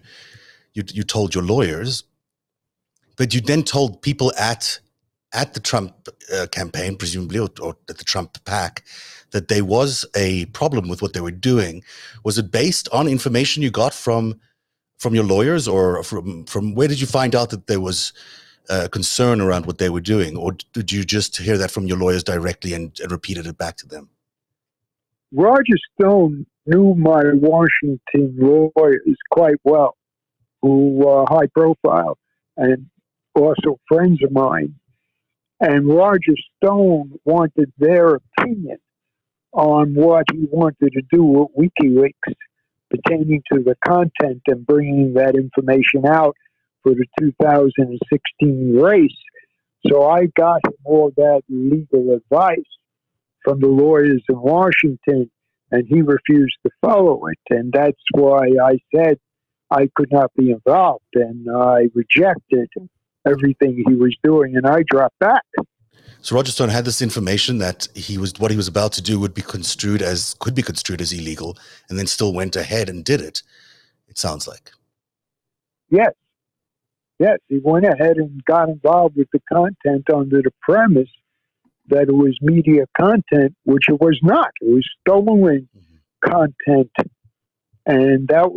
you 0.74 0.84
you 0.92 1.02
told 1.02 1.34
your 1.34 1.44
lawyers, 1.44 2.04
but 3.16 3.34
you 3.34 3.40
then 3.40 3.64
told 3.64 4.00
people 4.02 4.32
at 4.38 4.78
at 5.32 5.54
the 5.54 5.60
Trump 5.60 6.08
uh, 6.32 6.46
campaign, 6.52 6.96
presumably, 6.96 7.38
or, 7.38 7.48
or, 7.60 7.76
at 7.88 7.98
the 7.98 8.04
Trump 8.04 8.42
PAC, 8.44 8.84
that 9.30 9.48
there 9.48 9.64
was 9.64 10.04
a 10.14 10.44
problem 10.46 10.88
with 10.88 11.00
what 11.00 11.14
they 11.14 11.20
were 11.20 11.30
doing. 11.30 11.82
Was 12.22 12.38
it 12.38 12.52
based 12.52 12.88
on 12.92 13.08
information 13.08 13.62
you 13.62 13.70
got 13.70 13.94
from 13.94 14.38
from 15.02 15.16
your 15.16 15.24
lawyers, 15.24 15.66
or 15.66 16.04
from 16.04 16.44
from 16.44 16.74
where 16.76 16.86
did 16.86 17.00
you 17.00 17.08
find 17.08 17.34
out 17.34 17.50
that 17.50 17.66
there 17.66 17.80
was 17.80 18.12
uh, 18.70 18.86
concern 18.92 19.40
around 19.40 19.66
what 19.66 19.78
they 19.78 19.90
were 19.90 20.00
doing, 20.14 20.36
or 20.36 20.52
did 20.72 20.92
you 20.92 21.04
just 21.04 21.36
hear 21.38 21.58
that 21.58 21.72
from 21.72 21.86
your 21.86 21.98
lawyers 21.98 22.22
directly 22.22 22.72
and, 22.72 22.98
and 23.00 23.10
repeated 23.10 23.44
it 23.46 23.58
back 23.58 23.76
to 23.76 23.86
them? 23.88 24.08
Roger 25.32 25.78
Stone 25.94 26.46
knew 26.66 26.94
my 26.94 27.22
Washington 27.34 28.36
lawyers 28.38 29.18
quite 29.32 29.60
well, 29.64 29.96
who 30.60 30.90
were 30.90 31.24
high 31.28 31.48
profile 31.52 32.16
and 32.56 32.86
also 33.34 33.80
friends 33.88 34.22
of 34.22 34.30
mine. 34.30 34.74
And 35.58 35.88
Roger 35.88 36.36
Stone 36.56 37.18
wanted 37.24 37.72
their 37.78 38.20
opinion 38.20 38.78
on 39.52 39.94
what 39.94 40.24
he 40.32 40.46
wanted 40.50 40.92
to 40.92 41.02
do 41.10 41.24
with 41.24 41.48
WikiLeaks 41.58 42.34
pertaining 42.92 43.42
to 43.52 43.62
the 43.62 43.74
content 43.86 44.42
and 44.46 44.66
bringing 44.66 45.14
that 45.14 45.34
information 45.34 46.06
out 46.06 46.36
for 46.82 46.92
the 46.92 47.06
2016 47.20 48.76
race. 48.80 49.10
So 49.86 50.08
I 50.08 50.26
got 50.36 50.60
all 50.84 51.10
that 51.16 51.42
legal 51.48 52.14
advice 52.14 52.58
from 53.44 53.60
the 53.60 53.68
lawyers 53.68 54.22
in 54.28 54.40
Washington, 54.40 55.30
and 55.70 55.86
he 55.88 56.02
refused 56.02 56.56
to 56.64 56.70
follow 56.80 57.26
it. 57.26 57.38
And 57.50 57.72
that's 57.72 58.02
why 58.12 58.48
I 58.62 58.78
said 58.94 59.18
I 59.70 59.88
could 59.96 60.12
not 60.12 60.30
be 60.36 60.50
involved, 60.50 61.04
and 61.14 61.48
I 61.50 61.88
rejected 61.94 62.68
everything 63.26 63.82
he 63.86 63.94
was 63.94 64.14
doing, 64.22 64.56
and 64.56 64.66
I 64.66 64.82
dropped 64.88 65.18
back. 65.18 65.44
So 66.22 66.36
Roger 66.36 66.52
Stone 66.52 66.68
had 66.68 66.84
this 66.84 67.02
information 67.02 67.58
that 67.58 67.88
he 67.96 68.16
was 68.16 68.32
what 68.38 68.52
he 68.52 68.56
was 68.56 68.68
about 68.68 68.92
to 68.92 69.02
do 69.02 69.18
would 69.18 69.34
be 69.34 69.42
construed 69.42 70.02
as 70.02 70.34
could 70.38 70.54
be 70.54 70.62
construed 70.62 71.00
as 71.00 71.12
illegal, 71.12 71.58
and 71.88 71.98
then 71.98 72.06
still 72.06 72.32
went 72.32 72.54
ahead 72.54 72.88
and 72.88 73.04
did 73.04 73.20
it. 73.20 73.42
It 74.06 74.18
sounds 74.18 74.46
like. 74.46 74.70
Yes, 75.90 76.12
yes, 77.18 77.38
he 77.48 77.60
went 77.62 77.86
ahead 77.86 78.18
and 78.18 78.42
got 78.44 78.68
involved 78.68 79.16
with 79.16 79.28
the 79.32 79.40
content 79.52 80.08
under 80.14 80.40
the 80.42 80.52
premise 80.60 81.10
that 81.88 82.02
it 82.02 82.14
was 82.14 82.38
media 82.40 82.84
content, 82.98 83.56
which 83.64 83.88
it 83.88 84.00
was 84.00 84.18
not. 84.22 84.50
It 84.60 84.72
was 84.72 84.88
stolen 85.00 85.68
mm-hmm. 85.76 86.30
content, 86.30 86.90
and 87.84 88.28
that 88.28 88.48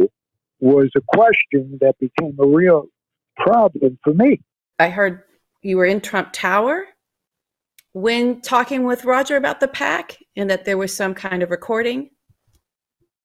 was 0.59 0.89
a 0.95 1.01
question 1.15 1.79
that 1.81 1.95
became 1.99 2.37
a 2.39 2.45
real 2.45 2.85
problem 3.37 3.97
for 4.03 4.13
me. 4.13 4.39
I 4.77 4.89
heard 4.89 5.23
you 5.63 5.77
were 5.77 5.85
in 5.85 5.99
Trump 5.99 6.31
Tower 6.31 6.85
when 7.95 8.41
talking 8.41 8.83
with 8.83 9.05
Roger 9.05 9.37
about 9.37 9.61
the 9.61 9.69
PAC 9.69 10.17
and 10.35 10.49
that 10.49 10.65
there 10.65 10.77
was 10.77 10.93
some 10.93 11.13
kind 11.13 11.41
of 11.41 11.49
recording? 11.49 12.09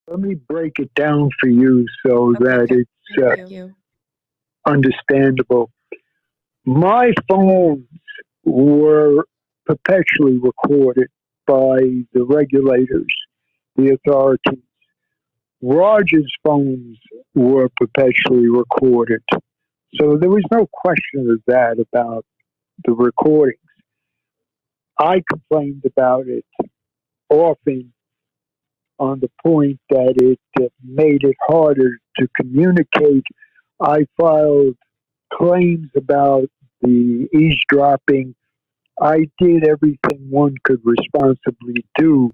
Let 0.06 0.20
me 0.20 0.36
break 0.36 0.74
it 0.78 0.94
down 0.94 1.28
for 1.40 1.48
you 1.48 1.84
so 2.06 2.36
okay. 2.36 2.44
that 2.44 2.68
it's 2.70 3.52
uh, 3.52 4.70
understandable. 4.70 5.72
My 6.64 7.12
phones 7.28 7.88
were 8.44 9.24
perpetually 9.66 10.38
recorded 10.38 11.08
by 11.48 12.04
the 12.12 12.22
regulators, 12.22 13.12
the 13.74 13.98
authorities. 14.06 14.62
Roger's 15.60 16.32
phones 16.46 16.96
were 17.34 17.68
perpetually 17.76 18.48
recorded. 18.48 19.20
So 20.00 20.16
there 20.16 20.30
was 20.30 20.44
no 20.52 20.68
question 20.72 21.28
of 21.28 21.40
that 21.48 21.84
about 21.92 22.24
the 22.84 22.92
recordings. 22.92 23.59
I 25.00 25.22
complained 25.30 25.82
about 25.86 26.26
it 26.28 26.44
often 27.30 27.94
on 28.98 29.20
the 29.20 29.30
point 29.42 29.80
that 29.88 30.14
it 30.20 30.38
uh, 30.62 30.68
made 30.84 31.24
it 31.24 31.36
harder 31.40 31.96
to 32.18 32.28
communicate. 32.36 33.24
I 33.80 34.06
filed 34.20 34.76
claims 35.32 35.88
about 35.96 36.50
the 36.82 37.26
eavesdropping. 37.34 38.34
I 39.00 39.26
did 39.38 39.66
everything 39.66 40.28
one 40.28 40.56
could 40.64 40.82
responsibly 40.84 41.86
do 41.96 42.30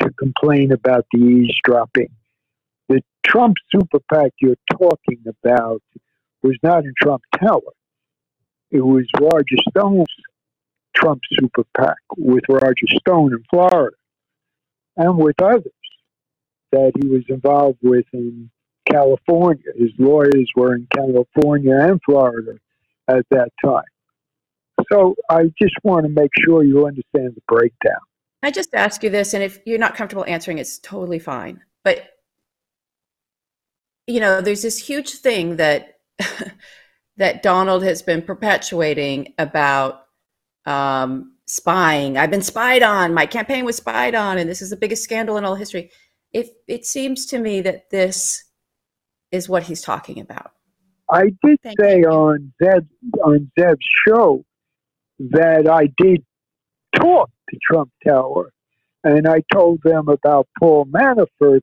to 0.00 0.10
complain 0.18 0.72
about 0.72 1.06
the 1.12 1.20
eavesdropping. 1.20 2.08
The 2.88 3.02
Trump 3.24 3.54
super 3.72 4.00
PAC 4.12 4.32
you're 4.40 4.56
talking 4.72 5.22
about 5.28 5.80
was 6.42 6.56
not 6.64 6.84
in 6.84 6.92
Trump 7.00 7.22
Tower. 7.38 7.60
It 8.72 8.80
was 8.80 9.04
Roger 9.20 9.56
Stone's 9.68 10.06
Trump 10.94 11.20
super 11.32 11.64
PAC 11.76 11.96
with 12.16 12.44
Roger 12.48 12.86
Stone 12.98 13.32
in 13.32 13.44
Florida 13.50 13.96
and 14.96 15.16
with 15.16 15.40
others 15.42 15.72
that 16.72 16.92
he 17.00 17.08
was 17.08 17.22
involved 17.28 17.78
with 17.82 18.04
in 18.12 18.50
California. 18.90 19.64
His 19.76 19.90
lawyers 19.98 20.50
were 20.54 20.74
in 20.74 20.86
California 20.94 21.76
and 21.78 22.00
Florida 22.04 22.58
at 23.08 23.24
that 23.30 23.50
time. 23.64 23.84
So 24.92 25.14
I 25.28 25.44
just 25.60 25.74
want 25.82 26.06
to 26.06 26.08
make 26.08 26.30
sure 26.44 26.64
you 26.64 26.86
understand 26.86 27.34
the 27.34 27.42
breakdown. 27.48 28.00
I 28.42 28.50
just 28.50 28.74
ask 28.74 29.02
you 29.02 29.10
this, 29.10 29.34
and 29.34 29.42
if 29.42 29.58
you're 29.66 29.78
not 29.78 29.94
comfortable 29.94 30.24
answering, 30.26 30.58
it's 30.58 30.78
totally 30.78 31.18
fine. 31.18 31.60
But 31.84 32.08
you 34.06 34.20
know, 34.20 34.40
there's 34.40 34.62
this 34.62 34.78
huge 34.78 35.10
thing 35.10 35.56
that 35.56 35.98
that 37.16 37.42
Donald 37.42 37.82
has 37.84 38.02
been 38.02 38.22
perpetuating 38.22 39.34
about 39.38 39.99
um, 40.70 41.32
spying. 41.46 42.16
I've 42.16 42.30
been 42.30 42.42
spied 42.42 42.82
on. 42.82 43.12
My 43.12 43.26
campaign 43.26 43.64
was 43.64 43.76
spied 43.76 44.14
on, 44.14 44.38
and 44.38 44.48
this 44.48 44.62
is 44.62 44.70
the 44.70 44.76
biggest 44.76 45.02
scandal 45.02 45.36
in 45.36 45.44
all 45.44 45.56
history. 45.56 45.90
If 46.32 46.48
it 46.68 46.86
seems 46.86 47.26
to 47.26 47.38
me 47.38 47.60
that 47.62 47.90
this 47.90 48.44
is 49.32 49.48
what 49.48 49.64
he's 49.64 49.82
talking 49.82 50.20
about. 50.20 50.52
I 51.10 51.32
did 51.44 51.58
Thank 51.62 51.80
say 51.80 52.00
you. 52.00 52.08
on 52.08 52.52
Zev 52.62 52.86
on 53.24 53.50
Zev's 53.58 53.78
show 54.06 54.44
that 55.18 55.68
I 55.68 55.88
did 55.98 56.24
talk 56.94 57.30
to 57.50 57.58
Trump 57.68 57.90
Tower, 58.06 58.52
and 59.02 59.26
I 59.26 59.42
told 59.52 59.80
them 59.82 60.08
about 60.08 60.46
Paul 60.58 60.86
Manafort 60.86 61.62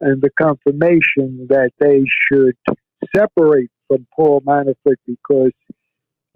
and 0.00 0.22
the 0.22 0.30
confirmation 0.40 1.46
that 1.50 1.72
they 1.78 2.04
should 2.26 2.56
separate 3.14 3.70
from 3.86 4.06
Paul 4.16 4.40
Manafort 4.46 4.96
because 5.06 5.52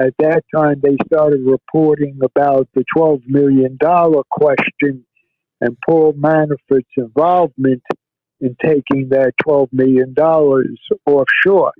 at 0.00 0.14
that 0.18 0.42
time 0.54 0.80
they 0.82 0.96
started 1.06 1.40
reporting 1.44 2.18
about 2.22 2.68
the 2.74 2.84
$12 2.96 3.22
million 3.26 3.78
question 4.30 5.04
and 5.60 5.76
Paul 5.86 6.14
Manafort's 6.14 6.88
involvement 6.96 7.82
in 8.40 8.56
taking 8.62 9.08
that 9.10 9.32
$12 9.46 9.68
million 9.72 10.14
offshore. 11.06 11.72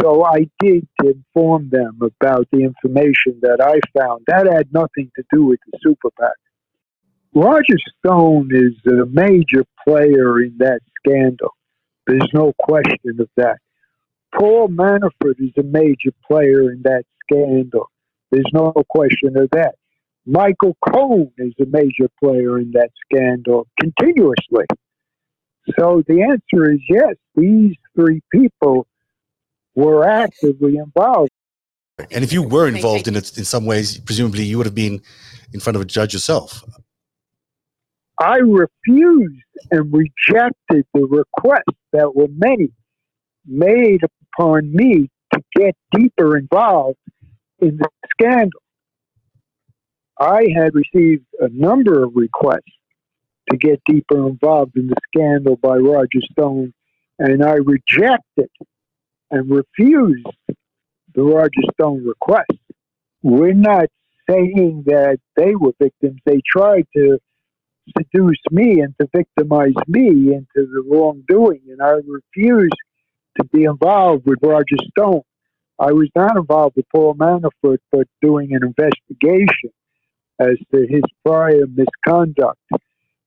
So 0.00 0.24
I 0.24 0.46
did 0.60 0.86
inform 1.02 1.70
them 1.70 1.98
about 2.02 2.48
the 2.52 2.60
information 2.60 3.40
that 3.42 3.60
I 3.60 3.80
found. 3.98 4.24
That 4.26 4.46
had 4.50 4.72
nothing 4.72 5.10
to 5.16 5.24
do 5.32 5.44
with 5.44 5.60
the 5.70 5.78
super 5.82 6.10
PAC. 6.18 6.32
Roger 7.34 7.76
Stone 7.98 8.50
is 8.52 8.74
a 8.92 9.06
major 9.06 9.64
player 9.86 10.40
in 10.42 10.56
that 10.58 10.80
scandal. 10.98 11.50
There's 12.06 12.28
no 12.32 12.52
question 12.60 13.18
of 13.18 13.28
that. 13.36 13.58
Paul 14.36 14.68
Manafort 14.68 15.38
is 15.38 15.52
a 15.58 15.62
major 15.62 16.10
player 16.26 16.70
in 16.72 16.82
that 16.82 17.04
scandal. 17.22 17.90
There's 18.30 18.50
no 18.52 18.72
question 18.88 19.36
of 19.36 19.48
that. 19.52 19.76
Michael 20.26 20.76
Cohen 20.88 21.32
is 21.38 21.52
a 21.60 21.66
major 21.66 22.08
player 22.22 22.58
in 22.58 22.72
that 22.72 22.90
scandal 23.04 23.66
continuously. 23.78 24.64
So 25.78 26.02
the 26.06 26.22
answer 26.22 26.72
is 26.72 26.80
yes, 26.88 27.14
these 27.36 27.76
three 27.94 28.22
people 28.32 28.86
were 29.74 30.06
actively 30.06 30.76
involved. 30.76 31.30
And 32.10 32.24
if 32.24 32.32
you 32.32 32.42
were 32.42 32.66
involved 32.66 33.06
in 33.06 33.16
it 33.16 33.36
in 33.38 33.44
some 33.44 33.66
ways, 33.66 33.98
presumably 33.98 34.44
you 34.44 34.56
would 34.56 34.66
have 34.66 34.74
been 34.74 35.00
in 35.52 35.60
front 35.60 35.76
of 35.76 35.82
a 35.82 35.84
judge 35.84 36.12
yourself. 36.12 36.64
I 38.18 38.38
refused 38.38 39.42
and 39.70 39.92
rejected 39.92 40.86
the 40.92 41.06
requests 41.06 41.78
that 41.92 42.14
were 42.14 42.28
many 42.28 42.70
made 43.46 44.00
upon 44.36 44.72
me 44.72 45.08
to 45.32 45.42
get 45.56 45.76
deeper 45.92 46.36
involved 46.36 46.98
in 47.60 47.76
the 47.78 47.88
scandal. 48.12 48.60
I 50.18 50.46
had 50.54 50.72
received 50.74 51.24
a 51.40 51.48
number 51.48 52.04
of 52.04 52.12
requests 52.14 52.62
to 53.50 53.56
get 53.56 53.80
deeper 53.86 54.28
involved 54.28 54.76
in 54.76 54.86
the 54.86 54.96
scandal 55.08 55.56
by 55.56 55.76
Roger 55.76 56.20
Stone, 56.32 56.72
and 57.18 57.44
I 57.44 57.54
rejected 57.54 58.50
and 59.30 59.50
refused 59.50 60.26
the 61.14 61.22
Roger 61.22 61.62
Stone 61.72 62.06
request. 62.06 62.50
We're 63.22 63.54
not 63.54 63.86
saying 64.28 64.84
that 64.86 65.18
they 65.36 65.54
were 65.54 65.72
victims. 65.80 66.20
They 66.24 66.40
tried 66.46 66.86
to 66.96 67.18
seduce 67.98 68.40
me 68.50 68.80
and 68.80 68.94
to 69.00 69.08
victimize 69.14 69.74
me 69.88 70.32
into 70.32 70.44
the 70.54 70.82
wrongdoing, 70.86 71.60
and 71.68 71.82
I 71.82 71.96
refused 72.06 72.74
to 73.38 73.44
be 73.44 73.64
involved 73.64 74.26
with 74.26 74.38
Roger 74.42 74.76
Stone. 74.90 75.22
I 75.78 75.92
was 75.92 76.08
not 76.14 76.36
involved 76.36 76.76
with 76.76 76.86
Paul 76.94 77.14
Manafort, 77.14 77.78
but 77.90 78.06
doing 78.22 78.54
an 78.54 78.62
investigation 78.62 79.70
as 80.38 80.56
to 80.72 80.86
his 80.88 81.02
prior 81.24 81.66
misconduct. 81.66 82.60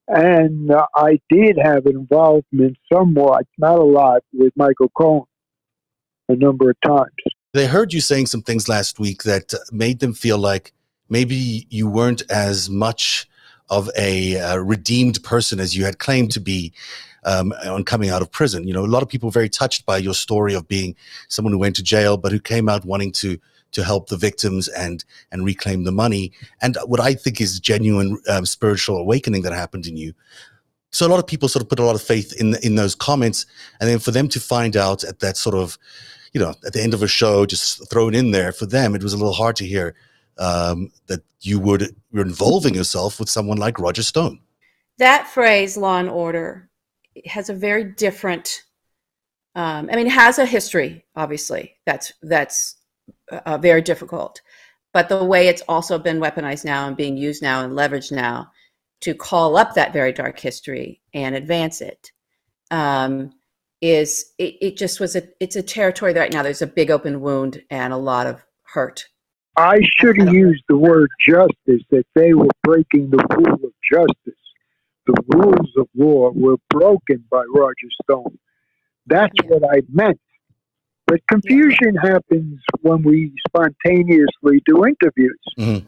And 0.07 0.71
uh, 0.71 0.85
I 0.95 1.19
did 1.29 1.57
have 1.61 1.85
an 1.85 1.97
involvement 1.97 2.77
somewhat, 2.91 3.45
not 3.57 3.77
a 3.77 3.83
lot, 3.83 4.23
with 4.33 4.53
Michael 4.55 4.89
Cohen 4.97 5.25
a 6.29 6.35
number 6.35 6.69
of 6.69 6.77
times. 6.85 7.11
They 7.53 7.67
heard 7.67 7.93
you 7.93 8.01
saying 8.01 8.27
some 8.27 8.41
things 8.41 8.69
last 8.69 8.99
week 8.99 9.23
that 9.23 9.53
made 9.71 9.99
them 9.99 10.13
feel 10.13 10.37
like 10.37 10.73
maybe 11.09 11.67
you 11.69 11.89
weren't 11.89 12.23
as 12.29 12.69
much 12.69 13.27
of 13.69 13.89
a 13.97 14.39
uh, 14.39 14.57
redeemed 14.57 15.23
person 15.23 15.59
as 15.59 15.75
you 15.75 15.85
had 15.85 15.99
claimed 15.99 16.31
to 16.31 16.39
be 16.39 16.73
um, 17.27 17.53
on 17.65 17.83
coming 17.83 18.09
out 18.09 18.21
of 18.21 18.31
prison. 18.31 18.67
You 18.67 18.73
know, 18.73 18.85
a 18.85 18.87
lot 18.87 19.03
of 19.03 19.09
people 19.09 19.29
very 19.29 19.49
touched 19.49 19.85
by 19.85 19.97
your 19.97 20.13
story 20.13 20.53
of 20.55 20.67
being 20.67 20.95
someone 21.27 21.51
who 21.51 21.59
went 21.59 21.75
to 21.75 21.83
jail, 21.83 22.17
but 22.17 22.31
who 22.31 22.39
came 22.39 22.69
out 22.69 22.85
wanting 22.85 23.11
to 23.13 23.37
to 23.73 23.83
help 23.83 24.07
the 24.07 24.17
victims 24.17 24.69
and 24.69 25.03
and 25.31 25.45
reclaim 25.45 25.83
the 25.83 25.91
money. 25.91 26.31
And 26.61 26.77
what 26.85 27.01
I 27.01 27.13
think 27.13 27.41
is 27.41 27.59
genuine 27.59 28.19
um, 28.29 28.45
spiritual 28.45 28.97
awakening 28.97 29.41
that 29.43 29.53
happened 29.53 29.85
in 29.85 29.97
you. 29.97 30.13
So 30.91 31.05
a 31.05 31.09
lot 31.09 31.19
of 31.19 31.27
people 31.27 31.49
sort 31.49 31.61
of 31.61 31.69
put 31.69 31.79
a 31.79 31.85
lot 31.85 31.95
of 31.95 32.01
faith 32.01 32.33
in 32.39 32.55
in 32.63 32.75
those 32.75 32.95
comments, 32.95 33.45
and 33.79 33.89
then 33.89 33.99
for 33.99 34.11
them 34.11 34.29
to 34.29 34.39
find 34.39 34.77
out 34.77 35.03
at 35.03 35.19
that 35.19 35.37
sort 35.37 35.55
of 35.55 35.77
you 36.33 36.41
know, 36.41 36.53
at 36.65 36.73
the 36.73 36.81
end 36.81 36.93
of 36.93 37.01
a 37.01 37.07
show, 37.07 37.45
just 37.45 37.89
thrown 37.89 38.13
in 38.13 38.31
there. 38.31 38.51
For 38.51 38.65
them, 38.65 38.95
it 38.95 39.01
was 39.01 39.13
a 39.13 39.17
little 39.17 39.33
hard 39.33 39.55
to 39.57 39.65
hear 39.65 39.95
um, 40.37 40.91
that 41.07 41.23
you 41.41 41.59
would 41.59 41.95
you're 42.11 42.25
involving 42.25 42.75
yourself 42.75 43.19
with 43.19 43.29
someone 43.29 43.57
like 43.57 43.79
Roger 43.79 44.03
Stone. 44.03 44.39
that 44.99 45.27
phrase 45.27 45.77
law 45.77 45.97
and 45.97 46.09
order 46.09 46.69
has 47.25 47.49
a 47.49 47.53
very 47.53 47.83
different 47.83 48.63
um, 49.55 49.89
i 49.91 49.95
mean 49.95 50.07
it 50.07 50.11
has 50.11 50.39
a 50.39 50.45
history 50.45 51.05
obviously 51.15 51.75
that's 51.85 52.13
that's 52.23 52.75
uh, 53.31 53.57
very 53.57 53.81
difficult 53.81 54.41
but 54.93 55.09
the 55.09 55.23
way 55.23 55.47
it's 55.47 55.61
also 55.67 55.97
been 55.97 56.19
weaponized 56.19 56.65
now 56.65 56.87
and 56.87 56.97
being 56.97 57.17
used 57.17 57.41
now 57.41 57.63
and 57.63 57.73
leveraged 57.73 58.11
now 58.11 58.51
to 59.01 59.13
call 59.13 59.57
up 59.57 59.73
that 59.75 59.93
very 59.93 60.11
dark 60.11 60.39
history 60.39 61.01
and 61.13 61.35
advance 61.35 61.81
it 61.81 62.11
um, 62.71 63.31
is 63.81 64.33
it, 64.37 64.55
it 64.59 64.77
just 64.77 64.99
was 64.99 65.15
a 65.15 65.23
it's 65.39 65.55
a 65.55 65.63
territory 65.63 66.13
that 66.13 66.19
right 66.19 66.33
now 66.33 66.43
there's 66.43 66.61
a 66.61 66.67
big 66.67 66.91
open 66.91 67.21
wound 67.21 67.61
and 67.69 67.93
a 67.93 67.97
lot 67.97 68.27
of 68.27 68.43
hurt 68.63 69.07
I 69.57 69.79
should 69.99 70.19
have 70.19 70.31
used 70.31 70.63
the 70.69 70.77
word 70.77 71.09
justice, 71.27 71.81
that 71.89 72.05
they 72.13 72.35
were 72.35 72.47
breaking 72.63 73.09
the 73.09 73.25
rule 73.35 73.55
of 73.55 73.73
justice. 73.91 74.39
The 75.07 75.23
rules 75.37 75.71
of 75.77 75.87
law 75.95 76.31
were 76.35 76.57
broken 76.69 77.23
by 77.31 77.43
Roger 77.53 77.87
Stone. 78.03 78.37
That's 79.05 79.33
what 79.47 79.63
I 79.63 79.81
meant. 79.91 80.19
But 81.05 81.21
confusion 81.31 81.95
happens 81.95 82.59
when 82.81 83.01
we 83.03 83.31
spontaneously 83.47 84.61
do 84.65 84.85
interviews. 84.85 85.39
Mm-hmm. 85.57 85.87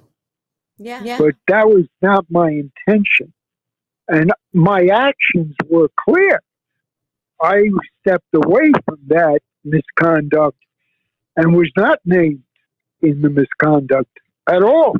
yeah 0.77 1.03
yeah 1.03 1.17
But 1.17 1.36
that 1.49 1.67
was 1.67 1.86
not 2.01 2.25
my 2.29 2.49
intention. 2.49 3.34
And 4.08 4.32
my 4.53 4.88
actions 4.88 5.53
were 5.69 5.89
clear. 6.08 6.41
I 7.41 7.69
stepped 7.99 8.34
away 8.34 8.71
from 8.86 8.99
that 9.08 9.39
misconduct 9.65 10.58
and 11.36 11.55
was 11.55 11.71
not 11.75 11.99
named 12.05 12.43
in 13.01 13.21
the 13.21 13.29
misconduct 13.29 14.12
at 14.49 14.63
all. 14.63 14.95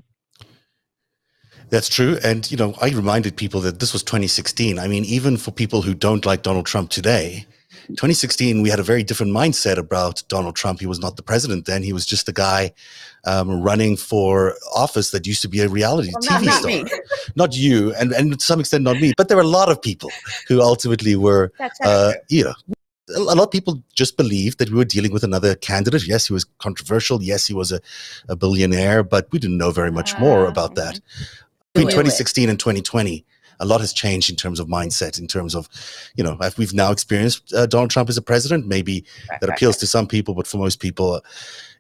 That's 1.70 1.90
true. 1.90 2.18
And, 2.24 2.50
you 2.50 2.58
know, 2.58 2.74
I 2.82 2.90
reminded 2.90 3.38
people 3.38 3.62
that 3.62 3.80
this 3.80 3.94
was 3.94 4.04
2016. 4.04 4.80
I 4.80 4.88
mean, 4.88 5.06
even 5.06 5.38
for 5.38 5.52
people 5.52 5.82
who 5.82 5.94
don't 5.94 6.26
like 6.26 6.42
Donald 6.42 6.66
Trump 6.66 6.90
today, 6.90 7.46
2016, 7.90 8.62
we 8.62 8.70
had 8.70 8.80
a 8.80 8.84
very 8.84 9.04
different 9.04 9.32
mindset 9.32 9.78
about 9.78 10.22
Donald 10.28 10.56
Trump. 10.56 10.80
He 10.80 10.86
was 10.86 11.00
not 11.00 11.16
the 11.16 11.24
president 11.24 11.66
then. 11.66 11.82
He 11.82 11.94
was 11.94 12.06
just 12.06 12.30
a 12.30 12.32
guy 12.32 12.72
um, 13.26 13.62
running 13.62 13.98
for 13.98 14.56
office 14.76 15.12
that 15.12 15.26
used 15.26 15.42
to 15.42 15.48
be 15.48 15.62
a 15.62 15.70
reality 15.70 16.12
Well, 16.14 16.22
TV 16.22 16.46
not, 16.46 16.46
not 16.46 16.60
star. 16.60 16.72
me 16.72 16.86
Not 17.36 17.58
you, 17.58 17.94
and, 17.96 18.12
and 18.12 18.40
to 18.40 18.46
some 18.46 18.60
extent 18.60 18.84
not 18.84 19.00
me, 19.00 19.14
but 19.18 19.28
there 19.28 19.38
were 19.38 19.44
a 19.44 19.48
lot 19.48 19.70
of 19.70 19.82
people 19.82 20.12
who 20.48 20.62
ultimately 20.62 21.16
were, 21.16 21.52
uh, 21.84 22.14
you 22.30 22.44
know, 22.44 22.54
a 23.16 23.20
lot 23.20 23.40
of 23.40 23.52
people 23.52 23.82
just 23.96 24.18
believed 24.18 24.60
that 24.60 24.70
we 24.70 24.78
were 24.78 24.86
dealing 24.86 25.12
with 25.12 25.24
another 25.24 25.56
candidate. 25.56 26.08
Yes, 26.08 26.28
he 26.28 26.34
was 26.34 26.46
controversial. 26.60 27.24
Yes, 27.24 27.48
he 27.48 27.56
was 27.56 27.72
a, 27.72 27.82
a 28.28 28.36
billionaire, 28.36 29.04
but 29.04 29.28
we 29.32 29.40
didn't 29.40 29.58
know 29.58 29.72
very 29.72 29.92
much 29.92 30.18
more 30.20 30.46
about 30.46 30.76
that 30.76 30.94
Knew 30.94 31.02
between 31.74 31.88
it. 31.88 31.92
2016 31.92 32.50
and 32.50 32.60
2020 32.60 33.26
a 33.62 33.66
lot 33.66 33.82
has 33.82 33.92
changed 33.92 34.30
in 34.30 34.36
terms 34.36 34.60
of 34.60 34.68
mindset 34.68 35.20
in 35.20 35.28
terms 35.28 35.54
of 35.54 35.68
you 36.16 36.24
know 36.24 36.38
if 36.42 36.58
we've 36.58 36.74
now 36.74 36.92
experienced 36.92 37.54
uh, 37.54 37.66
donald 37.66 37.90
trump 37.90 38.10
as 38.10 38.18
a 38.18 38.22
president 38.22 38.68
maybe 38.68 39.04
Right, 39.30 39.42
that 39.42 39.48
right, 39.48 39.58
appeals 39.58 39.76
right. 39.76 39.82
to 39.82 39.88
some 39.88 40.08
people 40.08 40.34
but 40.34 40.48
for 40.48 40.58
most 40.58 40.80
people 40.80 41.22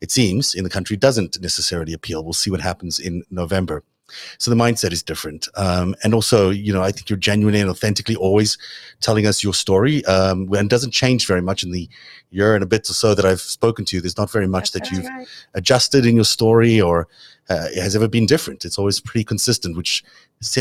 it 0.02 0.12
seems 0.12 0.54
in 0.54 0.63
the 0.63 0.69
country 0.69 0.97
doesn't 0.97 1.41
necessarily 1.41 1.93
appeal 1.93 2.23
we'll 2.23 2.34
see 2.34 2.52
what 2.52 2.62
happens 2.62 2.99
in 2.99 3.23
november 3.32 3.84
So 4.38 4.52
the 4.52 4.58
mindset 4.58 4.91
is 4.91 5.04
different. 5.04 5.48
Um, 5.56 5.95
and 6.04 6.13
also, 6.13 6.50
you 6.50 6.74
know, 6.74 6.82
I 6.82 6.91
think 6.91 7.10
you're 7.10 7.17
genuinely 7.17 7.62
and 7.62 7.69
authentically 7.69 8.15
always 8.15 8.58
telling 9.02 9.26
us 9.26 9.43
your 9.43 9.54
story. 9.54 10.04
Um, 10.06 10.48
and 10.54 10.65
it 10.65 10.69
doesn't 10.69 10.91
change 10.91 11.28
very 11.28 11.41
much 11.41 11.63
in 11.63 11.72
the 11.72 11.89
year 12.32 12.56
and 12.56 12.63
a 12.63 12.67
bit 12.67 12.89
or 12.89 12.93
so 12.93 13.15
that 13.15 13.26
I've 13.26 13.41
spoken 13.41 13.86
to 13.86 13.95
you. 13.95 14.02
There's 14.02 14.17
not 14.17 14.32
very 14.32 14.48
much 14.48 14.72
That's 14.72 14.89
that 14.89 14.95
you've 14.95 15.06
right. 15.06 15.28
adjusted 15.54 16.06
in 16.06 16.15
your 16.15 16.26
story 16.26 16.80
or 16.80 17.08
uh, 17.50 17.67
it 17.72 17.82
has 17.82 17.95
ever 17.95 18.08
been 18.08 18.28
different. 18.28 18.63
It's 18.63 18.78
always 18.78 19.00
pretty 19.00 19.24
consistent, 19.24 19.76
which 19.76 20.04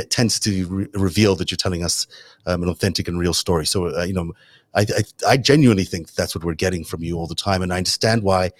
tends 0.08 0.40
to 0.40 0.66
re- 0.66 0.86
reveal 0.94 1.36
that 1.36 1.50
you're 1.50 1.56
telling 1.56 1.84
us 1.84 2.06
um, 2.46 2.62
an 2.62 2.68
authentic 2.68 3.08
and 3.08 3.18
real 3.18 3.34
story. 3.34 3.66
So, 3.66 3.94
uh, 3.94 4.04
you 4.04 4.14
know, 4.14 4.32
I, 4.74 4.80
I, 4.82 5.02
I 5.32 5.36
genuinely 5.36 5.84
think 5.84 6.14
that's 6.14 6.34
what 6.34 6.44
we're 6.44 6.54
getting 6.54 6.84
from 6.84 7.02
you 7.02 7.18
all 7.18 7.26
the 7.26 7.34
time. 7.34 7.62
And 7.62 7.72
I 7.72 7.76
understand 7.76 8.22
why 8.22 8.52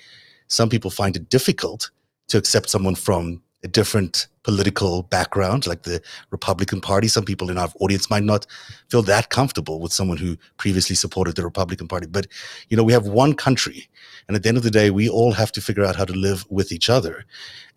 some 0.48 0.68
people 0.68 0.90
find 0.90 1.16
it 1.16 1.31
difficult 1.31 1.90
to 2.29 2.38
accept 2.38 2.68
someone 2.68 2.94
from 2.94 3.42
a 3.64 3.68
different 3.68 4.29
political 4.48 5.02
background, 5.02 5.66
like 5.66 5.82
the 5.82 6.00
Republican 6.30 6.80
Party. 6.80 7.06
Some 7.06 7.26
people 7.26 7.50
in 7.50 7.58
our 7.58 7.68
audience 7.80 8.08
might 8.08 8.24
not 8.24 8.46
feel 8.88 9.02
that 9.02 9.28
comfortable 9.28 9.78
with 9.78 9.92
someone 9.92 10.16
who 10.16 10.38
previously 10.56 10.96
supported 10.96 11.37
the 11.37 11.44
Republican 11.44 11.87
Party. 11.87 12.06
But, 12.06 12.28
you 12.70 12.76
know, 12.76 12.82
we 12.82 12.94
have 12.94 13.06
one 13.06 13.34
country. 13.34 13.90
And 14.26 14.34
at 14.34 14.42
the 14.42 14.48
end 14.48 14.56
of 14.56 14.64
the 14.64 14.70
day, 14.70 14.88
we 14.90 15.06
all 15.06 15.32
have 15.32 15.52
to 15.52 15.61
figure 15.61 15.84
out 15.84 15.96
how 15.96 16.06
to 16.06 16.14
live 16.14 16.46
with 16.48 16.72
each 16.72 16.88
other. 16.88 17.26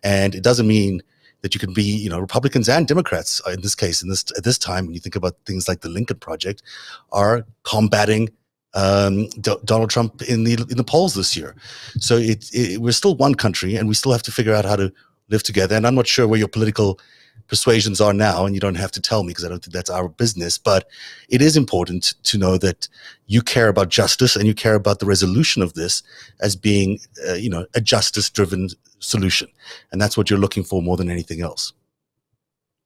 And 0.02 0.34
it 0.34 0.42
doesn't 0.42 0.66
mean 0.66 1.02
that 1.42 1.52
you 1.54 1.60
can 1.60 1.74
be, 1.74 1.82
you 1.82 2.08
know, 2.08 2.18
Republicans 2.18 2.70
and 2.70 2.88
Democrats 2.88 3.42
uh, 3.46 3.50
in 3.50 3.60
this 3.60 3.74
case, 3.74 4.02
in 4.02 4.08
this 4.08 4.24
at 4.38 4.44
this 4.44 4.56
time, 4.56 4.86
when 4.86 4.94
you 4.94 5.00
think 5.00 5.16
about 5.16 5.36
things 5.44 5.68
like 5.68 5.82
the 5.82 5.90
Lincoln 5.90 6.20
Project, 6.20 6.62
are 7.10 7.44
combating 7.64 8.30
um, 8.72 9.28
D- 9.40 9.62
Donald 9.66 9.90
Trump 9.90 10.22
in 10.22 10.44
the 10.44 10.54
in 10.70 10.78
the 10.78 10.84
polls 10.84 11.12
this 11.14 11.36
year. 11.36 11.54
So 11.98 12.16
it, 12.16 12.48
it, 12.54 12.80
we're 12.80 12.92
still 12.92 13.16
one 13.16 13.34
country, 13.34 13.76
and 13.76 13.88
we 13.88 13.94
still 13.94 14.12
have 14.12 14.22
to 14.22 14.32
figure 14.32 14.54
out 14.54 14.64
how 14.64 14.76
to 14.76 14.90
live 15.32 15.42
together. 15.42 15.74
And 15.74 15.86
I'm 15.86 15.96
not 15.96 16.06
sure 16.06 16.28
where 16.28 16.38
your 16.38 16.48
political 16.48 17.00
persuasions 17.48 18.00
are 18.00 18.14
now, 18.14 18.46
and 18.46 18.54
you 18.54 18.60
don't 18.60 18.76
have 18.76 18.92
to 18.92 19.00
tell 19.00 19.24
me 19.24 19.28
because 19.28 19.44
I 19.44 19.48
don't 19.48 19.62
think 19.62 19.74
that's 19.74 19.90
our 19.90 20.08
business. 20.08 20.58
But 20.58 20.88
it 21.28 21.42
is 21.42 21.56
important 21.56 22.14
to 22.24 22.38
know 22.38 22.56
that 22.58 22.88
you 23.26 23.42
care 23.42 23.68
about 23.68 23.88
justice 23.88 24.36
and 24.36 24.46
you 24.46 24.54
care 24.54 24.74
about 24.74 25.00
the 25.00 25.06
resolution 25.06 25.62
of 25.62 25.74
this 25.74 26.02
as 26.40 26.56
being, 26.56 27.00
uh, 27.28 27.34
you 27.34 27.50
know, 27.50 27.66
a 27.74 27.80
justice-driven 27.80 28.68
solution, 29.00 29.48
and 29.90 30.00
that's 30.00 30.16
what 30.16 30.30
you're 30.30 30.38
looking 30.38 30.62
for 30.62 30.80
more 30.80 30.96
than 30.96 31.10
anything 31.10 31.42
else. 31.42 31.72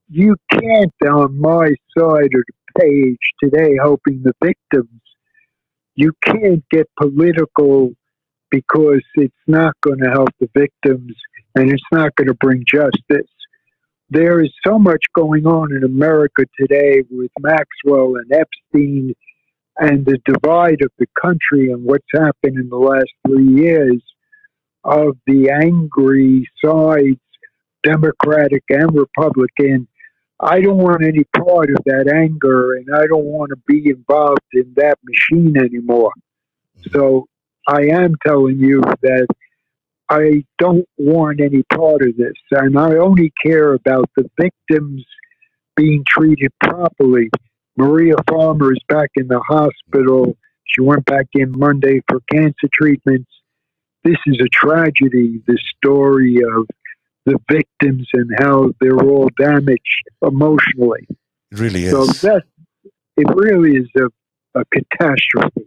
You 0.08 0.36
can't, 0.50 0.94
on 1.02 1.38
my 1.40 1.74
side 1.98 2.32
of 2.38 2.44
the 2.48 2.80
page 2.80 3.18
today, 3.42 3.76
helping 3.76 4.22
the 4.22 4.32
victims, 4.42 5.00
you 5.96 6.12
can't 6.24 6.64
get 6.70 6.88
political 6.98 7.92
because 8.50 9.02
it's 9.16 9.44
not 9.46 9.74
going 9.82 9.98
to 9.98 10.10
help 10.10 10.28
the 10.40 10.48
victims 10.54 11.14
and 11.56 11.72
it's 11.72 11.82
not 11.90 12.14
going 12.16 12.28
to 12.28 12.34
bring 12.34 12.62
justice. 12.70 13.30
There 14.10 14.40
is 14.40 14.52
so 14.64 14.78
much 14.78 15.02
going 15.14 15.46
on 15.46 15.74
in 15.74 15.82
America 15.82 16.44
today 16.58 17.02
with 17.10 17.30
Maxwell 17.40 18.14
and 18.16 18.30
Epstein 18.30 19.14
and 19.78 20.06
the 20.06 20.18
divide 20.24 20.82
of 20.82 20.92
the 20.98 21.06
country 21.20 21.72
and 21.72 21.82
what's 21.82 22.06
happened 22.14 22.58
in 22.58 22.68
the 22.68 22.76
last 22.76 23.10
three 23.26 23.62
years 23.62 24.02
of 24.84 25.16
the 25.26 25.50
angry 25.50 26.48
sides, 26.64 27.20
Democratic 27.82 28.62
and 28.68 28.94
Republican. 28.94 29.88
I 30.38 30.60
don't 30.60 30.78
want 30.78 31.02
any 31.02 31.24
part 31.36 31.70
of 31.70 31.78
that 31.86 32.12
anger 32.14 32.74
and 32.74 32.94
I 32.94 33.06
don't 33.06 33.24
want 33.24 33.50
to 33.50 33.56
be 33.66 33.88
involved 33.88 34.40
in 34.52 34.72
that 34.76 34.98
machine 35.04 35.56
anymore. 35.56 36.12
Mm-hmm. 36.78 36.90
So 36.92 37.26
I 37.66 37.86
am 37.86 38.14
telling 38.24 38.58
you 38.58 38.82
that 39.02 39.26
I 40.08 40.44
don't 40.58 40.88
want 40.96 41.40
any 41.40 41.62
part 41.74 42.02
of 42.02 42.16
this, 42.16 42.34
and 42.52 42.78
I 42.78 42.96
only 42.96 43.32
care 43.44 43.74
about 43.74 44.08
the 44.16 44.30
victims 44.40 45.04
being 45.76 46.04
treated 46.08 46.52
properly. 46.60 47.30
Maria 47.76 48.14
Farmer 48.28 48.72
is 48.72 48.80
back 48.88 49.10
in 49.16 49.26
the 49.28 49.40
hospital. 49.40 50.36
She 50.64 50.80
went 50.80 51.04
back 51.06 51.26
in 51.34 51.52
Monday 51.52 52.00
for 52.08 52.20
cancer 52.30 52.68
treatments. 52.72 53.30
This 54.04 54.16
is 54.26 54.40
a 54.40 54.48
tragedy, 54.52 55.42
the 55.46 55.58
story 55.76 56.36
of 56.36 56.66
the 57.24 57.38
victims 57.50 58.08
and 58.14 58.30
how 58.38 58.72
they're 58.80 59.02
all 59.02 59.28
damaged 59.38 60.04
emotionally. 60.22 61.06
It 61.50 61.58
really 61.58 61.84
is. 61.84 61.90
So 61.90 62.06
that 62.28 62.44
it 63.16 63.26
really 63.34 63.76
is 63.76 63.88
a, 63.96 64.60
a 64.60 64.64
catastrophe. 64.72 65.66